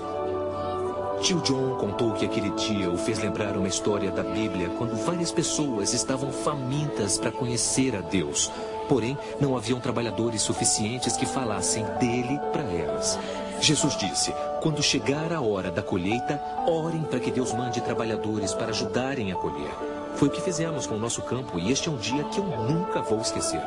[1.31, 5.31] Tio John contou que aquele dia o fez lembrar uma história da Bíblia quando várias
[5.31, 8.51] pessoas estavam famintas para conhecer a Deus.
[8.89, 13.17] Porém, não haviam trabalhadores suficientes que falassem dele para elas.
[13.61, 18.71] Jesus disse: Quando chegar a hora da colheita, orem para que Deus mande trabalhadores para
[18.71, 19.71] ajudarem a colher.
[20.15, 22.43] Foi o que fizemos com o nosso campo e este é um dia que eu
[22.43, 23.61] nunca vou esquecer.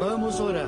[0.00, 0.66] Vamos orar.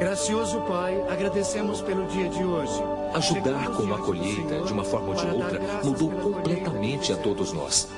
[0.00, 2.97] Gracioso Pai, agradecemos pelo dia de hoje.
[3.14, 7.88] Ajudar com a colheita, de uma forma ou de outra, mudou completamente a todos nós.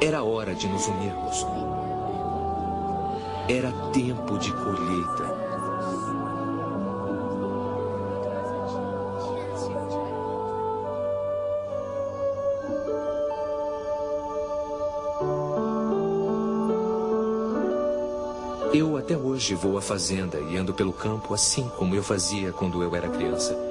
[0.00, 1.46] Era hora de nos unirmos.
[3.48, 5.48] Era tempo de colheita.
[18.72, 22.82] Eu até hoje vou à fazenda e ando pelo campo assim como eu fazia quando
[22.82, 23.67] eu era criança.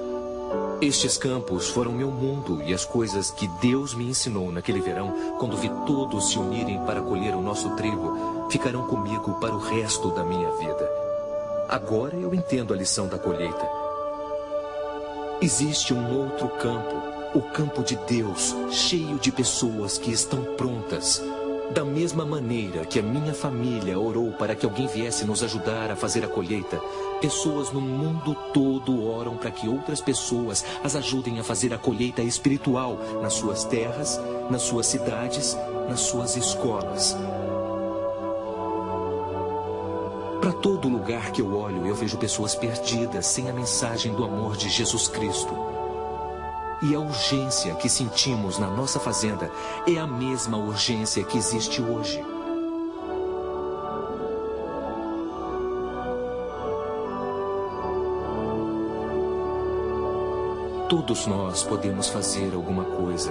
[0.80, 5.58] Estes campos foram meu mundo e as coisas que Deus me ensinou naquele verão, quando
[5.58, 10.24] vi todos se unirem para colher o nosso trigo, ficarão comigo para o resto da
[10.24, 10.88] minha vida.
[11.68, 13.68] Agora eu entendo a lição da colheita.
[15.42, 16.96] Existe um outro campo,
[17.34, 21.20] o campo de Deus, cheio de pessoas que estão prontas.
[21.72, 25.96] Da mesma maneira que a minha família orou para que alguém viesse nos ajudar a
[25.96, 26.80] fazer a colheita,
[27.22, 32.22] pessoas no mundo todo oram para que outras pessoas as ajudem a fazer a colheita
[32.22, 35.58] espiritual nas suas terras, nas suas cidades,
[35.90, 37.18] nas suas escolas.
[40.40, 44.56] Para todo lugar que eu olho, eu vejo pessoas perdidas sem a mensagem do amor
[44.56, 45.54] de Jesus Cristo.
[46.82, 49.52] E a urgência que sentimos na nossa fazenda
[49.88, 52.37] é a mesma urgência que existe hoje.
[60.90, 63.30] Todos nós podemos fazer alguma coisa.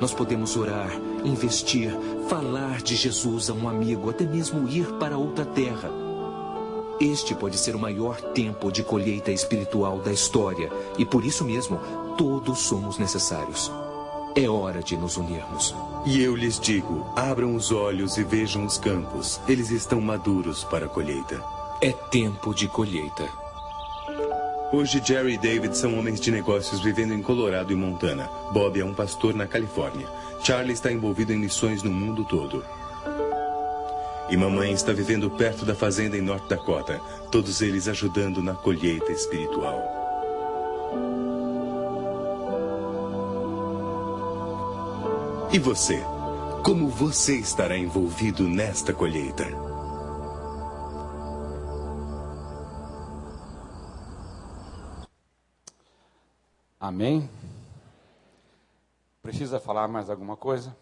[0.00, 0.90] Nós podemos orar,
[1.22, 1.94] investir,
[2.28, 5.90] falar de Jesus a um amigo, até mesmo ir para outra terra.
[6.98, 11.78] Este pode ser o maior tempo de colheita espiritual da história e por isso mesmo
[12.16, 13.70] todos somos necessários.
[14.34, 15.74] É hora de nos unirmos.
[16.06, 19.38] E eu lhes digo: abram os olhos e vejam os campos.
[19.46, 21.44] Eles estão maduros para a colheita.
[21.82, 23.43] É tempo de colheita.
[24.74, 28.28] Hoje, Jerry e David são homens de negócios vivendo em Colorado e Montana.
[28.52, 30.04] Bob é um pastor na Califórnia.
[30.42, 32.64] Charlie está envolvido em missões no mundo todo.
[34.28, 37.00] E mamãe está vivendo perto da fazenda em North Dakota,
[37.30, 39.80] todos eles ajudando na colheita espiritual.
[45.52, 46.02] E você?
[46.64, 49.46] Como você estará envolvido nesta colheita?
[56.86, 57.30] Amém?
[59.22, 60.76] Precisa falar mais alguma coisa?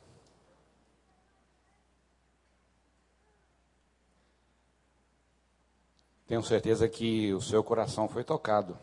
[6.27, 8.77] Tenho certeza que o seu coração foi tocado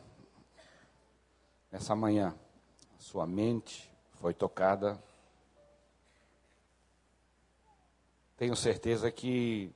[1.70, 2.34] nessa manhã.
[2.97, 3.91] Sua mente
[4.22, 4.97] foi tocada.
[8.38, 9.76] Tenho certeza que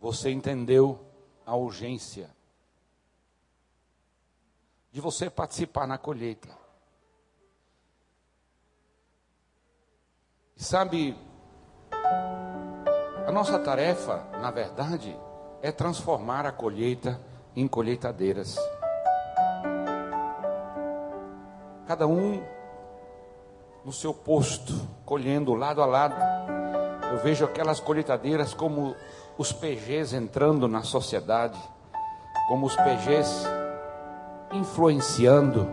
[0.00, 0.98] você entendeu
[1.46, 2.35] a urgência
[4.96, 6.48] de você participar na colheita.
[10.56, 11.14] Sabe,
[13.26, 15.14] a nossa tarefa, na verdade,
[15.60, 17.20] é transformar a colheita
[17.54, 18.56] em colheitadeiras.
[21.86, 22.42] Cada um
[23.84, 24.72] no seu posto,
[25.04, 26.16] colhendo lado a lado.
[27.12, 28.96] Eu vejo aquelas colheitadeiras como
[29.36, 31.60] os PGs entrando na sociedade,
[32.48, 33.65] como os PGs
[34.56, 35.68] influenciando.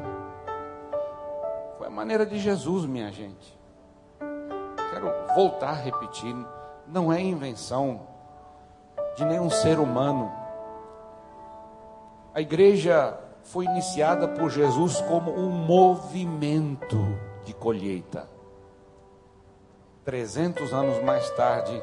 [1.78, 3.58] Foi a maneira de Jesus, minha gente.
[4.92, 6.36] Quero voltar a repetir,
[6.88, 8.02] não é invenção
[9.16, 10.32] de nenhum ser humano.
[12.34, 16.98] A igreja foi iniciada por Jesus como um movimento
[17.46, 18.28] de colheita.
[20.06, 21.82] 300 anos mais tarde,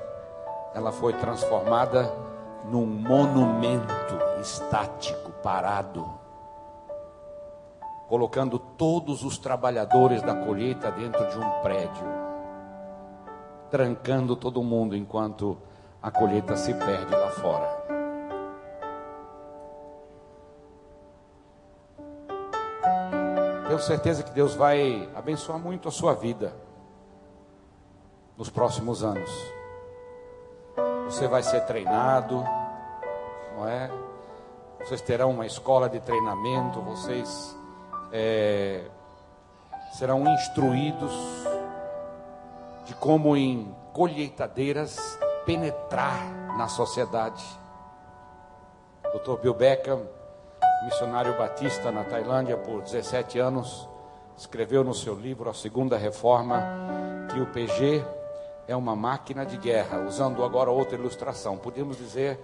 [0.75, 2.13] ela foi transformada
[2.65, 6.20] num monumento estático, parado,
[8.11, 12.05] colocando todos os trabalhadores da colheita dentro de um prédio,
[13.71, 15.57] trancando todo mundo enquanto
[16.03, 17.87] a colheita se perde lá fora.
[23.69, 26.53] Tenho certeza que Deus vai abençoar muito a sua vida
[28.37, 29.31] nos próximos anos.
[31.05, 32.43] Você vai ser treinado,
[33.57, 33.89] não é?
[34.81, 37.60] Vocês terão uma escola de treinamento, vocês
[38.13, 38.83] é,
[39.93, 41.13] serão instruídos
[42.87, 47.45] de como em colheitadeiras penetrar na sociedade.
[49.13, 49.41] Dr.
[49.43, 50.03] Bill Beckham,
[50.85, 53.89] missionário batista na Tailândia por 17 anos,
[54.37, 56.63] escreveu no seu livro A Segunda Reforma
[57.33, 58.05] que o PG
[58.67, 62.39] é uma máquina de guerra, usando agora outra ilustração, podemos dizer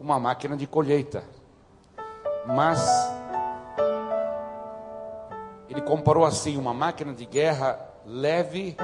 [0.00, 1.24] uma máquina de colheita.
[2.46, 2.80] Mas
[5.78, 8.76] ele comparou assim uma máquina de guerra leve,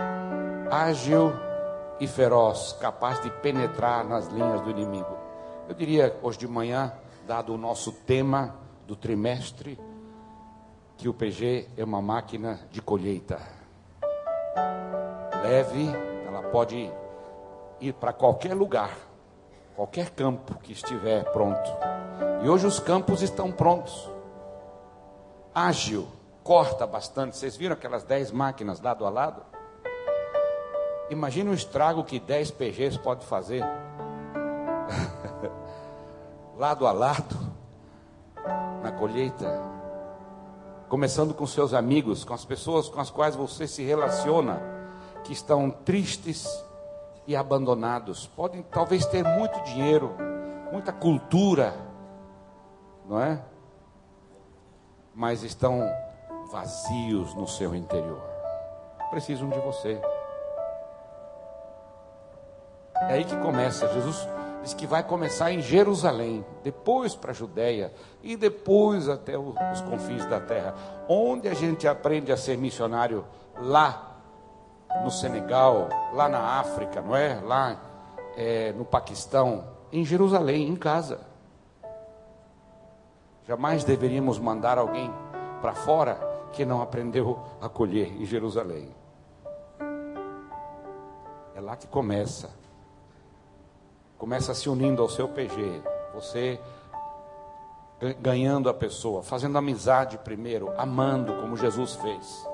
[0.70, 1.32] ágil
[1.98, 5.18] e feroz, capaz de penetrar nas linhas do inimigo.
[5.68, 6.92] Eu diria hoje de manhã,
[7.26, 8.54] dado o nosso tema
[8.86, 9.76] do trimestre,
[10.96, 13.40] que o PG é uma máquina de colheita.
[15.42, 15.88] Leve,
[16.28, 16.92] ela pode
[17.80, 18.96] ir para qualquer lugar,
[19.74, 21.70] qualquer campo que estiver pronto.
[22.44, 24.08] E hoje os campos estão prontos.
[25.52, 26.06] Ágil,
[26.44, 27.36] corta bastante.
[27.36, 29.42] Vocês viram aquelas 10 máquinas lado a lado?
[31.10, 33.64] Imagina o estrago que 10 PGs pode fazer.
[36.56, 37.54] lado a lado.
[38.98, 39.60] colheita.
[40.88, 44.62] Começando com seus amigos, com as pessoas com as quais você se relaciona,
[45.24, 46.46] que estão tristes
[47.26, 48.26] e abandonados.
[48.26, 50.14] Podem talvez ter muito dinheiro,
[50.70, 51.74] muita cultura,
[53.08, 53.42] não é?
[55.14, 55.90] Mas estão
[56.50, 58.22] vazios no seu interior.
[59.10, 60.00] Precisam de você.
[63.08, 63.92] É aí que começa.
[63.92, 64.28] Jesus
[64.62, 67.92] diz que vai começar em Jerusalém, depois para a Judéia
[68.22, 69.54] e depois até os,
[69.88, 70.74] confins da terra.
[71.08, 73.24] Onde a gente aprende a ser missionário?
[73.58, 74.16] Lá
[75.02, 77.40] no Senegal, lá na África, não é?
[77.40, 77.80] Lá
[78.36, 81.20] é, no Paquistão, em Jerusalém, em casa.
[83.46, 85.12] Jamais deveríamos mandar alguém
[85.60, 88.88] para fora que não aprendeu a colher em Jerusalém.
[91.54, 92.50] É lá que começa.
[94.16, 95.82] Começa se unindo ao seu PG.
[96.14, 96.60] Você
[98.20, 102.46] ganhando a pessoa, fazendo amizade primeiro, amando como Jesus fez,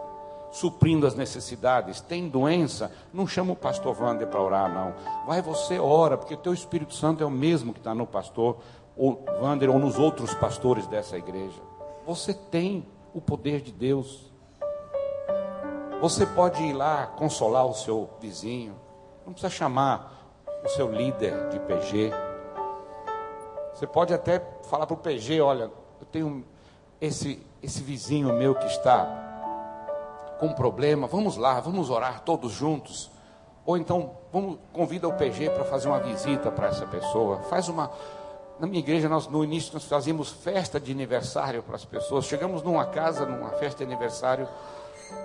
[0.52, 2.00] suprindo as necessidades.
[2.00, 2.92] Tem doença?
[3.12, 4.94] Não chama o pastor Wander para orar, não.
[5.26, 8.58] Vai você ora, porque o teu Espírito Santo é o mesmo que está no pastor
[8.96, 11.60] ou Wander ou nos outros pastores dessa igreja.
[12.06, 14.30] Você tem o poder de Deus.
[16.00, 18.74] Você pode ir lá consolar o seu vizinho.
[19.26, 20.20] Não precisa chamar
[20.64, 22.12] o seu líder de PG.
[23.74, 26.44] Você pode até falar para o PG: olha, eu tenho
[27.00, 29.30] esse, esse vizinho meu que está
[30.38, 33.10] com um problema, vamos lá, vamos orar todos juntos.
[33.66, 37.42] Ou então, vamos, convida o PG para fazer uma visita para essa pessoa.
[37.42, 37.90] Faz uma.
[38.60, 42.26] Na minha igreja, nós, no início, nós fazíamos festa de aniversário para as pessoas.
[42.26, 44.46] Chegamos numa casa, numa festa de aniversário,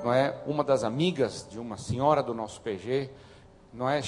[0.05, 0.33] não é?
[0.47, 3.09] Uma das amigas de uma senhora do nosso PG,
[3.73, 4.01] não é?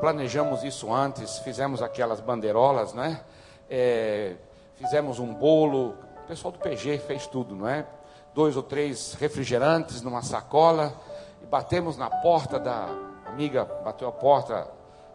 [0.00, 3.22] planejamos isso antes, fizemos aquelas bandeirolas, não é?
[3.68, 4.36] é?
[4.76, 5.90] Fizemos um bolo,
[6.24, 7.86] o pessoal do PG fez tudo, não é?
[8.34, 10.98] Dois ou três refrigerantes numa sacola,
[11.42, 12.88] e batemos na porta da
[13.26, 14.66] amiga, bateu a porta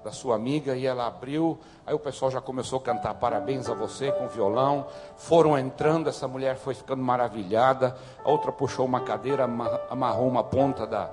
[0.07, 1.59] da sua amiga e ela abriu.
[1.85, 4.87] Aí o pessoal já começou a cantar parabéns a você com violão.
[5.17, 7.97] Foram entrando, essa mulher foi ficando maravilhada.
[8.23, 9.43] A outra puxou uma cadeira,
[9.89, 11.09] amarrou uma ponta da,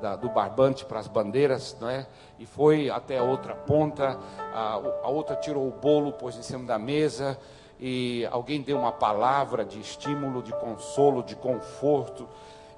[0.00, 2.06] da, do barbante para as bandeiras, não é?
[2.38, 4.18] E foi até a outra ponta,
[4.54, 7.38] a, a outra tirou o bolo, pôs em cima da mesa,
[7.78, 12.26] e alguém deu uma palavra de estímulo, de consolo, de conforto,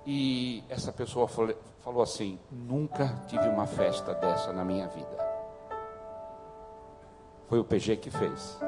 [0.04, 1.54] e essa pessoa falou,
[1.84, 5.31] falou assim: Nunca tive uma festa dessa na minha vida.
[7.52, 8.58] Foi o PG que fez.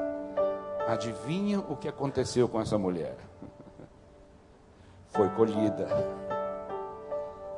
[0.87, 3.17] Adivinha o que aconteceu com essa mulher?
[5.09, 5.87] Foi colhida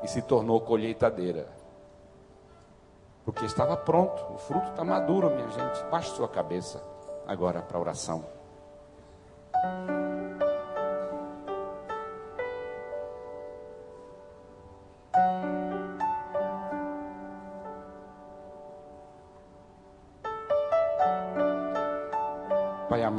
[0.01, 1.49] e se tornou colheitadeira.
[3.25, 5.83] Porque estava pronto, o fruto está maduro, minha gente.
[5.91, 6.81] Baixe sua cabeça
[7.27, 8.23] agora para a oração.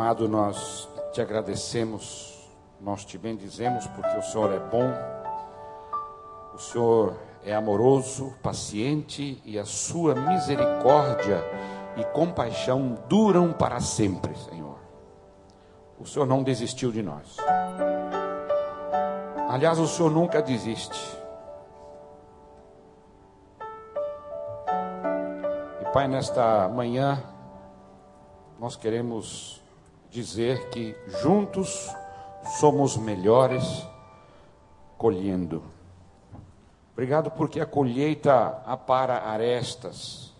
[0.08, 2.48] Amado, nós te agradecemos,
[2.80, 4.90] nós te bendizemos porque o Senhor é bom
[6.54, 11.44] o Senhor é amoroso, paciente e a sua misericórdia
[11.96, 14.78] e compaixão duram para sempre, Senhor.
[16.00, 17.36] O Senhor não desistiu de nós.
[19.48, 20.98] Aliás, o Senhor nunca desiste.
[25.82, 27.22] E Pai, nesta manhã,
[28.58, 29.62] nós queremos
[30.10, 31.88] dizer que juntos
[32.58, 33.86] somos melhores
[34.96, 35.62] colhendo.
[36.92, 40.32] Obrigado porque a colheita apara arestas,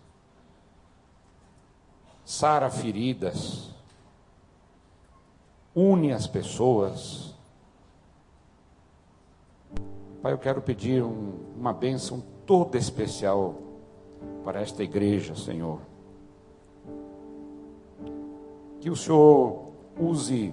[2.25, 3.71] sara feridas,
[5.75, 7.35] une as pessoas.
[10.21, 13.55] Pai, eu quero pedir um, uma bênção toda especial
[14.45, 15.88] para esta igreja, Senhor.
[18.89, 19.67] Que o Senhor
[20.01, 20.51] use,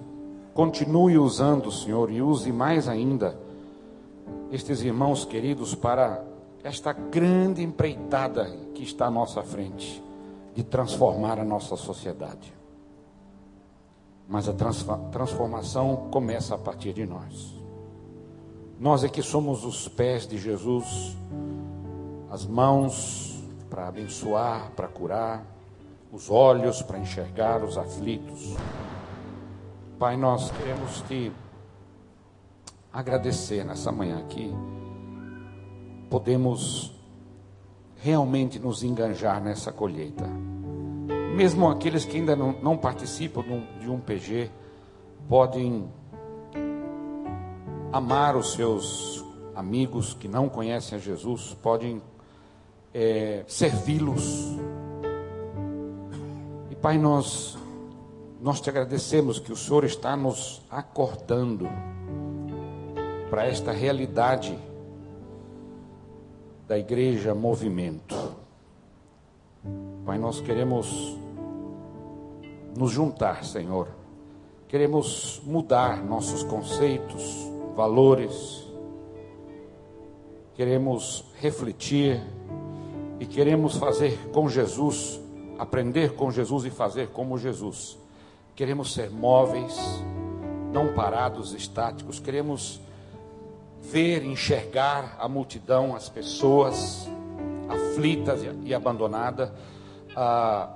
[0.52, 3.34] continue usando, Senhor, e use mais ainda
[4.52, 6.22] estes irmãos queridos para
[6.62, 10.04] esta grande empreitada que está à nossa frente
[10.54, 12.52] de transformar a nossa sociedade.
[14.28, 17.54] Mas a transformação começa a partir de nós.
[18.78, 21.16] Nós é que somos os pés de Jesus,
[22.30, 25.55] as mãos para abençoar, para curar,
[26.16, 28.56] os olhos para enxergar os aflitos.
[29.98, 31.30] Pai, nós queremos te
[32.90, 34.50] agradecer nessa manhã aqui.
[36.08, 36.90] Podemos
[37.96, 40.26] realmente nos enganjar nessa colheita.
[41.36, 43.42] Mesmo aqueles que ainda não, não participam
[43.78, 44.50] de um PG,
[45.28, 45.86] podem
[47.92, 49.22] amar os seus
[49.54, 52.00] amigos que não conhecem a Jesus, podem
[52.94, 54.56] é, servi-los.
[56.86, 57.58] Pai, nós,
[58.40, 61.68] nós te agradecemos que o Senhor está nos acordando
[63.28, 64.56] para esta realidade
[66.68, 68.14] da igreja movimento.
[70.04, 71.18] Pai, nós queremos
[72.78, 73.88] nos juntar, Senhor.
[74.68, 78.64] Queremos mudar nossos conceitos, valores.
[80.54, 82.22] Queremos refletir
[83.18, 85.25] e queremos fazer com Jesus,
[85.58, 87.98] aprender com Jesus e fazer como Jesus.
[88.54, 89.76] Queremos ser móveis,
[90.72, 92.18] não parados, estáticos.
[92.18, 92.80] Queremos
[93.82, 97.08] ver, enxergar a multidão, as pessoas
[97.68, 99.50] aflitas e abandonadas,
[100.14, 100.70] a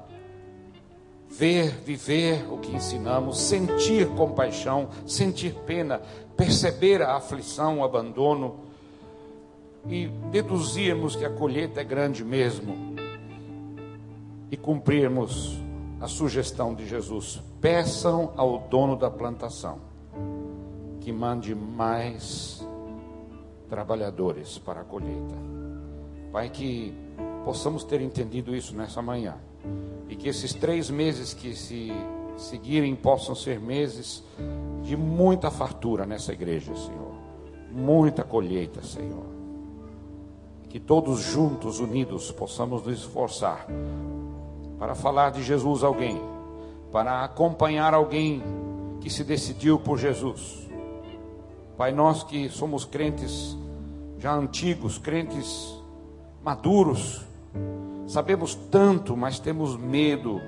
[1.28, 6.01] ver, viver o que ensinamos, sentir compaixão, sentir pena,
[6.37, 8.61] perceber a aflição, o abandono
[9.89, 12.89] e deduzirmos que a colheita é grande mesmo
[14.51, 15.59] e cumprirmos
[16.01, 19.78] a sugestão de Jesus: peçam ao dono da plantação
[21.01, 22.66] que mande mais
[23.68, 25.34] trabalhadores para a colheita.
[26.32, 26.94] Pai, que
[27.44, 29.36] possamos ter entendido isso nessa manhã.
[30.09, 31.90] E que esses três meses que se
[32.36, 34.22] seguirem possam ser meses
[34.82, 37.14] de muita fartura nessa igreja, Senhor.
[37.70, 39.39] Muita colheita, Senhor.
[40.71, 43.66] Que todos juntos, unidos, possamos nos esforçar
[44.79, 46.18] para falar de Jesus a alguém,
[46.91, 48.43] para acompanhar alguém
[49.03, 50.66] que se decidiu por Jesus.
[51.77, 53.59] Pai, nós que somos crentes
[54.18, 55.77] já antigos, crentes
[56.43, 57.25] maduros,
[58.07, 60.41] sabemos tanto, mas temos medo.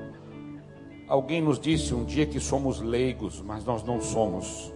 [1.09, 4.73] Alguém nos disse um dia que somos leigos, mas nós não somos.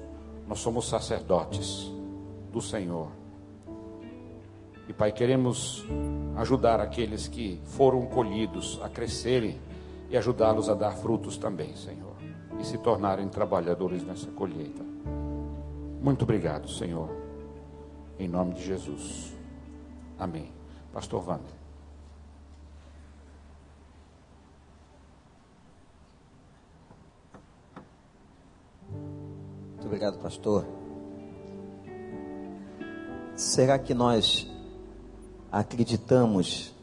[0.47, 1.91] Nós somos sacerdotes
[2.53, 3.09] do Senhor.
[4.89, 5.85] E Pai, queremos
[6.37, 9.59] ajudar aqueles que foram colhidos a crescerem
[10.09, 12.15] e ajudá-los a dar frutos também, Senhor,
[12.61, 14.85] e se tornarem trabalhadores nessa colheita.
[16.01, 17.11] Muito obrigado, Senhor.
[18.19, 19.35] Em nome de Jesus.
[20.19, 20.53] Amém.
[20.93, 21.57] Pastor Wander.
[29.73, 30.65] Muito obrigado, pastor.
[33.35, 34.51] Será que nós
[35.59, 36.75] acreditamos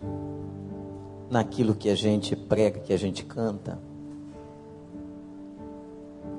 [1.29, 3.77] naquilo que a gente prega, que a gente canta?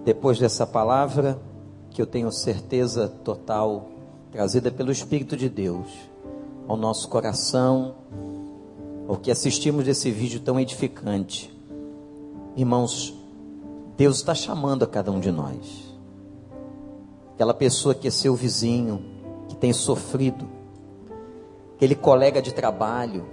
[0.04, 1.38] Depois dessa palavra,
[1.90, 3.88] que eu tenho certeza total
[4.32, 5.86] trazida pelo Espírito de Deus
[6.66, 7.94] ao nosso coração,
[9.06, 11.54] ao que assistimos desse vídeo tão edificante.
[12.56, 13.14] Irmãos,
[13.96, 15.94] Deus está chamando a cada um de nós.
[17.34, 19.04] Aquela pessoa que é seu vizinho,
[19.48, 20.53] que tem sofrido,
[21.84, 23.26] aquele colega de trabalho,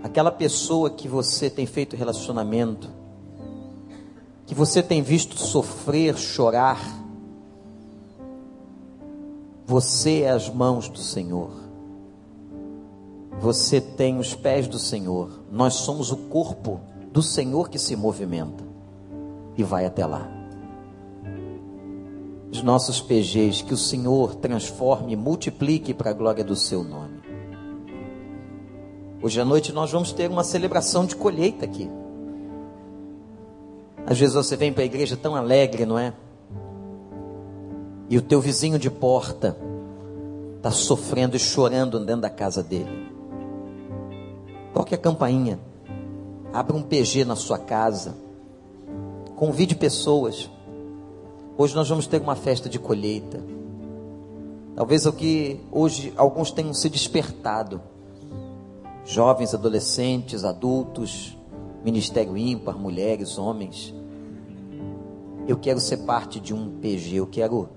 [0.00, 2.88] aquela pessoa que você tem feito relacionamento,
[4.46, 6.80] que você tem visto sofrer, chorar,
[9.66, 11.50] você é as mãos do Senhor.
[13.40, 15.40] Você tem os pés do Senhor.
[15.50, 16.80] Nós somos o corpo
[17.10, 18.62] do Senhor que se movimenta
[19.56, 20.41] e vai até lá.
[22.52, 27.20] Os nossos PGs, que o Senhor transforme e multiplique para a glória do seu nome.
[29.20, 31.90] Hoje à noite nós vamos ter uma celebração de colheita aqui.
[34.06, 36.12] Às vezes você vem para a igreja tão alegre, não é?
[38.12, 39.56] e o teu vizinho de porta
[40.58, 43.10] está sofrendo e chorando dentro da casa dele.
[44.74, 45.58] Toque a campainha,
[46.52, 48.14] abra um PG na sua casa,
[49.34, 50.50] convide pessoas.
[51.56, 53.40] Hoje nós vamos ter uma festa de colheita.
[54.74, 57.80] Talvez o que hoje alguns tenham se despertado.
[59.04, 61.36] Jovens, adolescentes, adultos,
[61.84, 63.94] ministério ímpar, mulheres, homens.
[65.46, 67.68] Eu quero ser parte de um PG, eu quero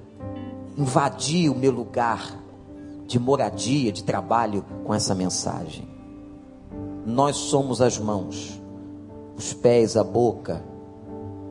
[0.77, 2.41] invadir o meu lugar
[3.07, 5.87] de moradia, de trabalho com essa mensagem.
[7.05, 8.61] Nós somos as mãos,
[9.35, 10.63] os pés, a boca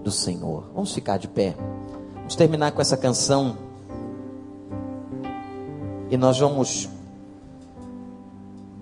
[0.03, 0.71] do Senhor.
[0.75, 1.55] Vamos ficar de pé.
[2.25, 3.57] Vamos terminar com essa canção.
[6.11, 6.89] E nós vamos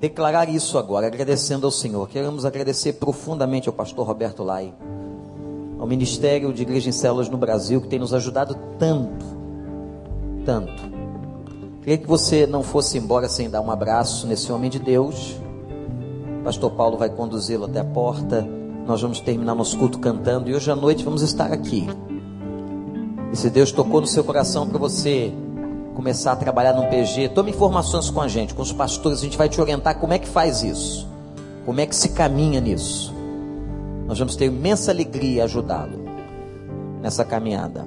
[0.01, 2.09] declarar isso agora, agradecendo ao Senhor.
[2.09, 4.75] Queremos agradecer profundamente ao pastor Roberto Lai,
[5.79, 9.43] ao Ministério de Igreja em Células no Brasil, que tem nos ajudado tanto
[10.45, 10.91] tanto.
[11.81, 15.37] Queria que você não fosse embora sem dar um abraço nesse homem de Deus.
[16.45, 18.47] pastor Paulo vai conduzi-lo até a porta.
[18.87, 21.87] Nós vamos terminar nosso culto cantando e hoje à noite vamos estar aqui.
[23.33, 25.33] E se Deus tocou no seu coração para você
[25.95, 29.39] começar a trabalhar num PG, tome informações com a gente, com os pastores, a gente
[29.39, 31.09] vai te orientar como é que faz isso,
[31.65, 33.13] como é que se caminha nisso.
[34.07, 35.99] Nós vamos ter imensa alegria ajudá-lo
[37.01, 37.87] nessa caminhada.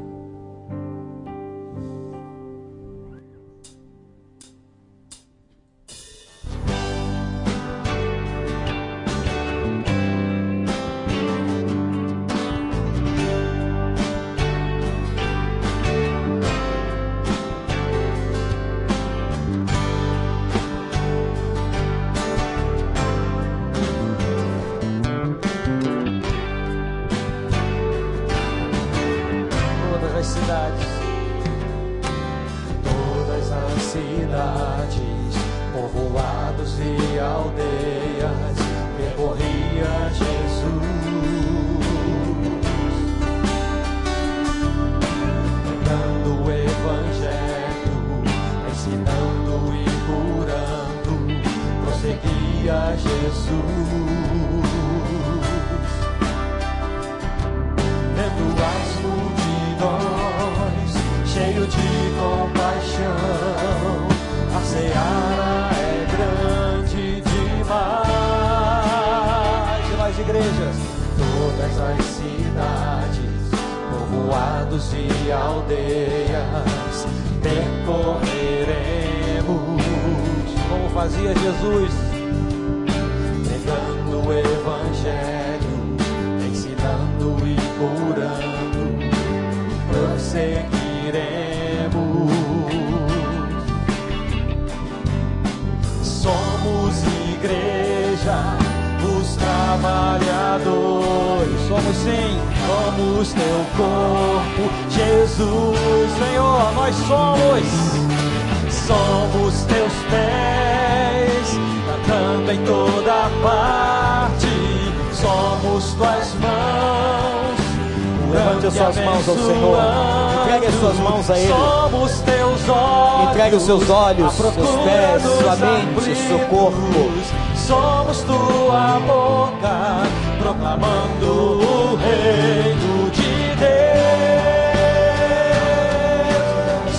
[123.46, 127.12] Entregue os seus olhos, seus pés, sua mente, seu corpo.
[127.56, 130.02] Somos tua boca,
[130.40, 133.76] proclamando o reino de Deus.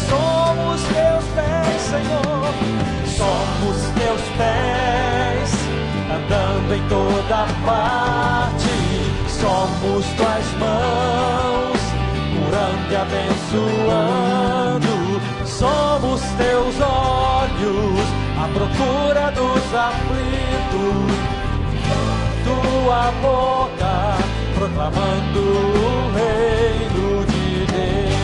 [0.09, 2.55] Somos teus pés, Senhor.
[3.17, 5.51] Somos teus pés
[6.15, 8.71] andando em toda parte.
[9.29, 11.81] Somos tuas mãos,
[12.39, 14.96] curando e abençoando.
[15.59, 21.17] Somos teus olhos, à procura dos aflitos.
[22.45, 24.19] Tua boca,
[24.55, 28.17] proclamando o reino de Deus.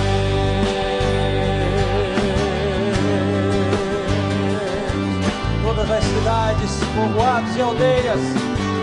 [5.64, 8.20] Todas as cidades, povoados e aldeias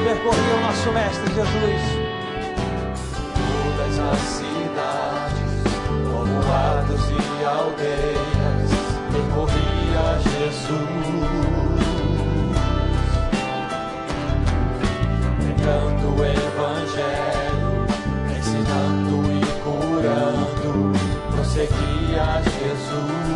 [0.04, 2.09] percorriam nosso Mestre Jesus.
[6.90, 8.72] Povoados e aldeias
[9.12, 10.90] percorria Jesus.
[15.38, 17.72] Pregando o Evangelho,
[18.38, 20.94] ensinando e curando,
[21.32, 23.30] prosseguia Jesus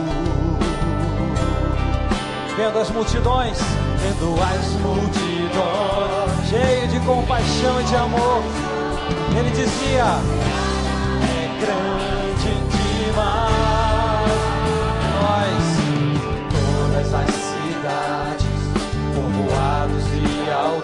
[2.56, 3.58] vendo as multidões,
[3.98, 8.44] vendo as multidões, cheio de compaixão e de amor.
[9.36, 10.06] Ele dizia:
[11.24, 12.23] É grande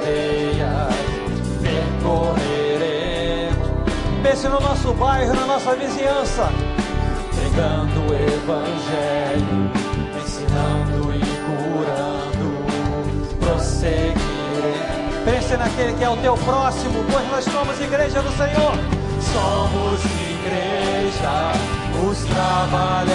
[0.09, 0.95] aldeias,
[1.61, 3.69] percorreremos.
[4.23, 6.49] Pense no nosso bairro, na nossa vizinhança,
[7.35, 9.71] pregando o Evangelho,
[10.21, 12.47] ensinando e curando,
[13.39, 14.19] prosseguiremos.
[15.25, 18.73] Pense naquele que é o teu próximo, pois nós somos igreja do Senhor.
[19.21, 21.51] Somos igreja,
[22.09, 23.08] os trabalhadores.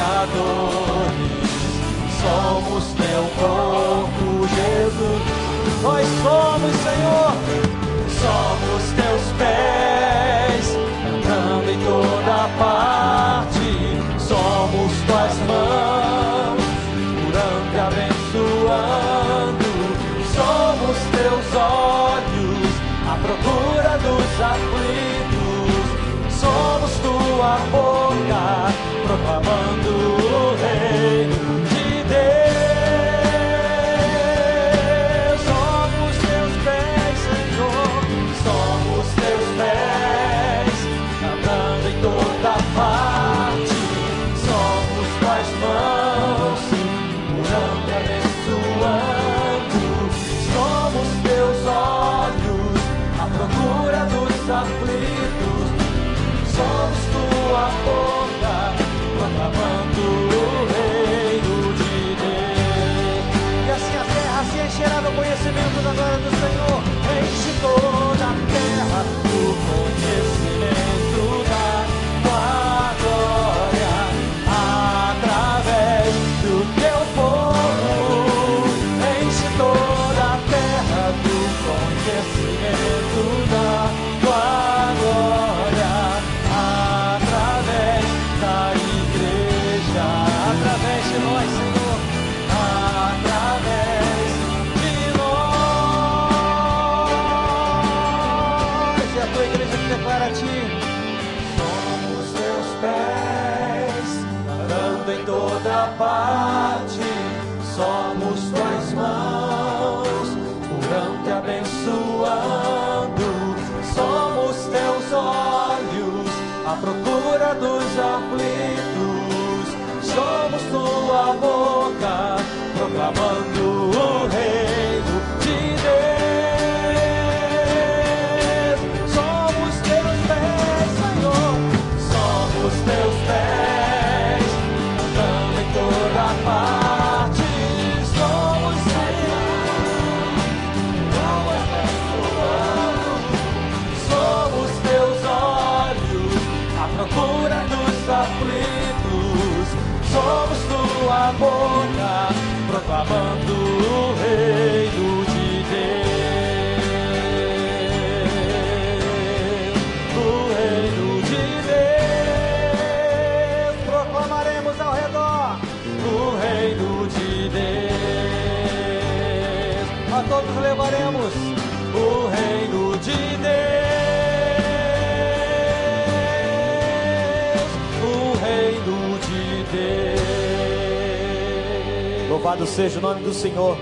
[182.44, 183.74] Louvado seja o nome do Senhor.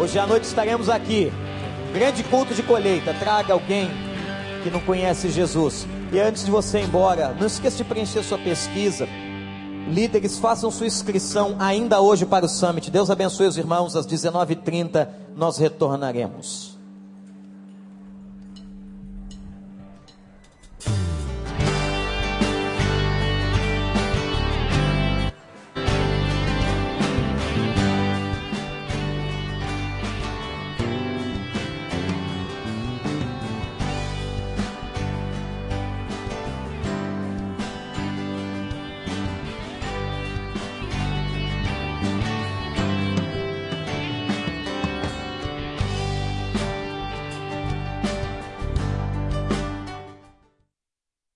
[0.00, 1.32] Hoje à noite estaremos aqui.
[1.92, 3.12] Grande culto de colheita.
[3.12, 3.90] Traga alguém
[4.62, 5.84] que não conhece Jesus.
[6.12, 9.08] E antes de você ir embora, não esqueça de preencher sua pesquisa.
[9.88, 12.88] Líderes, façam sua inscrição ainda hoje para o Summit.
[12.88, 13.96] Deus abençoe os irmãos.
[13.96, 16.65] Às 19h30 nós retornaremos.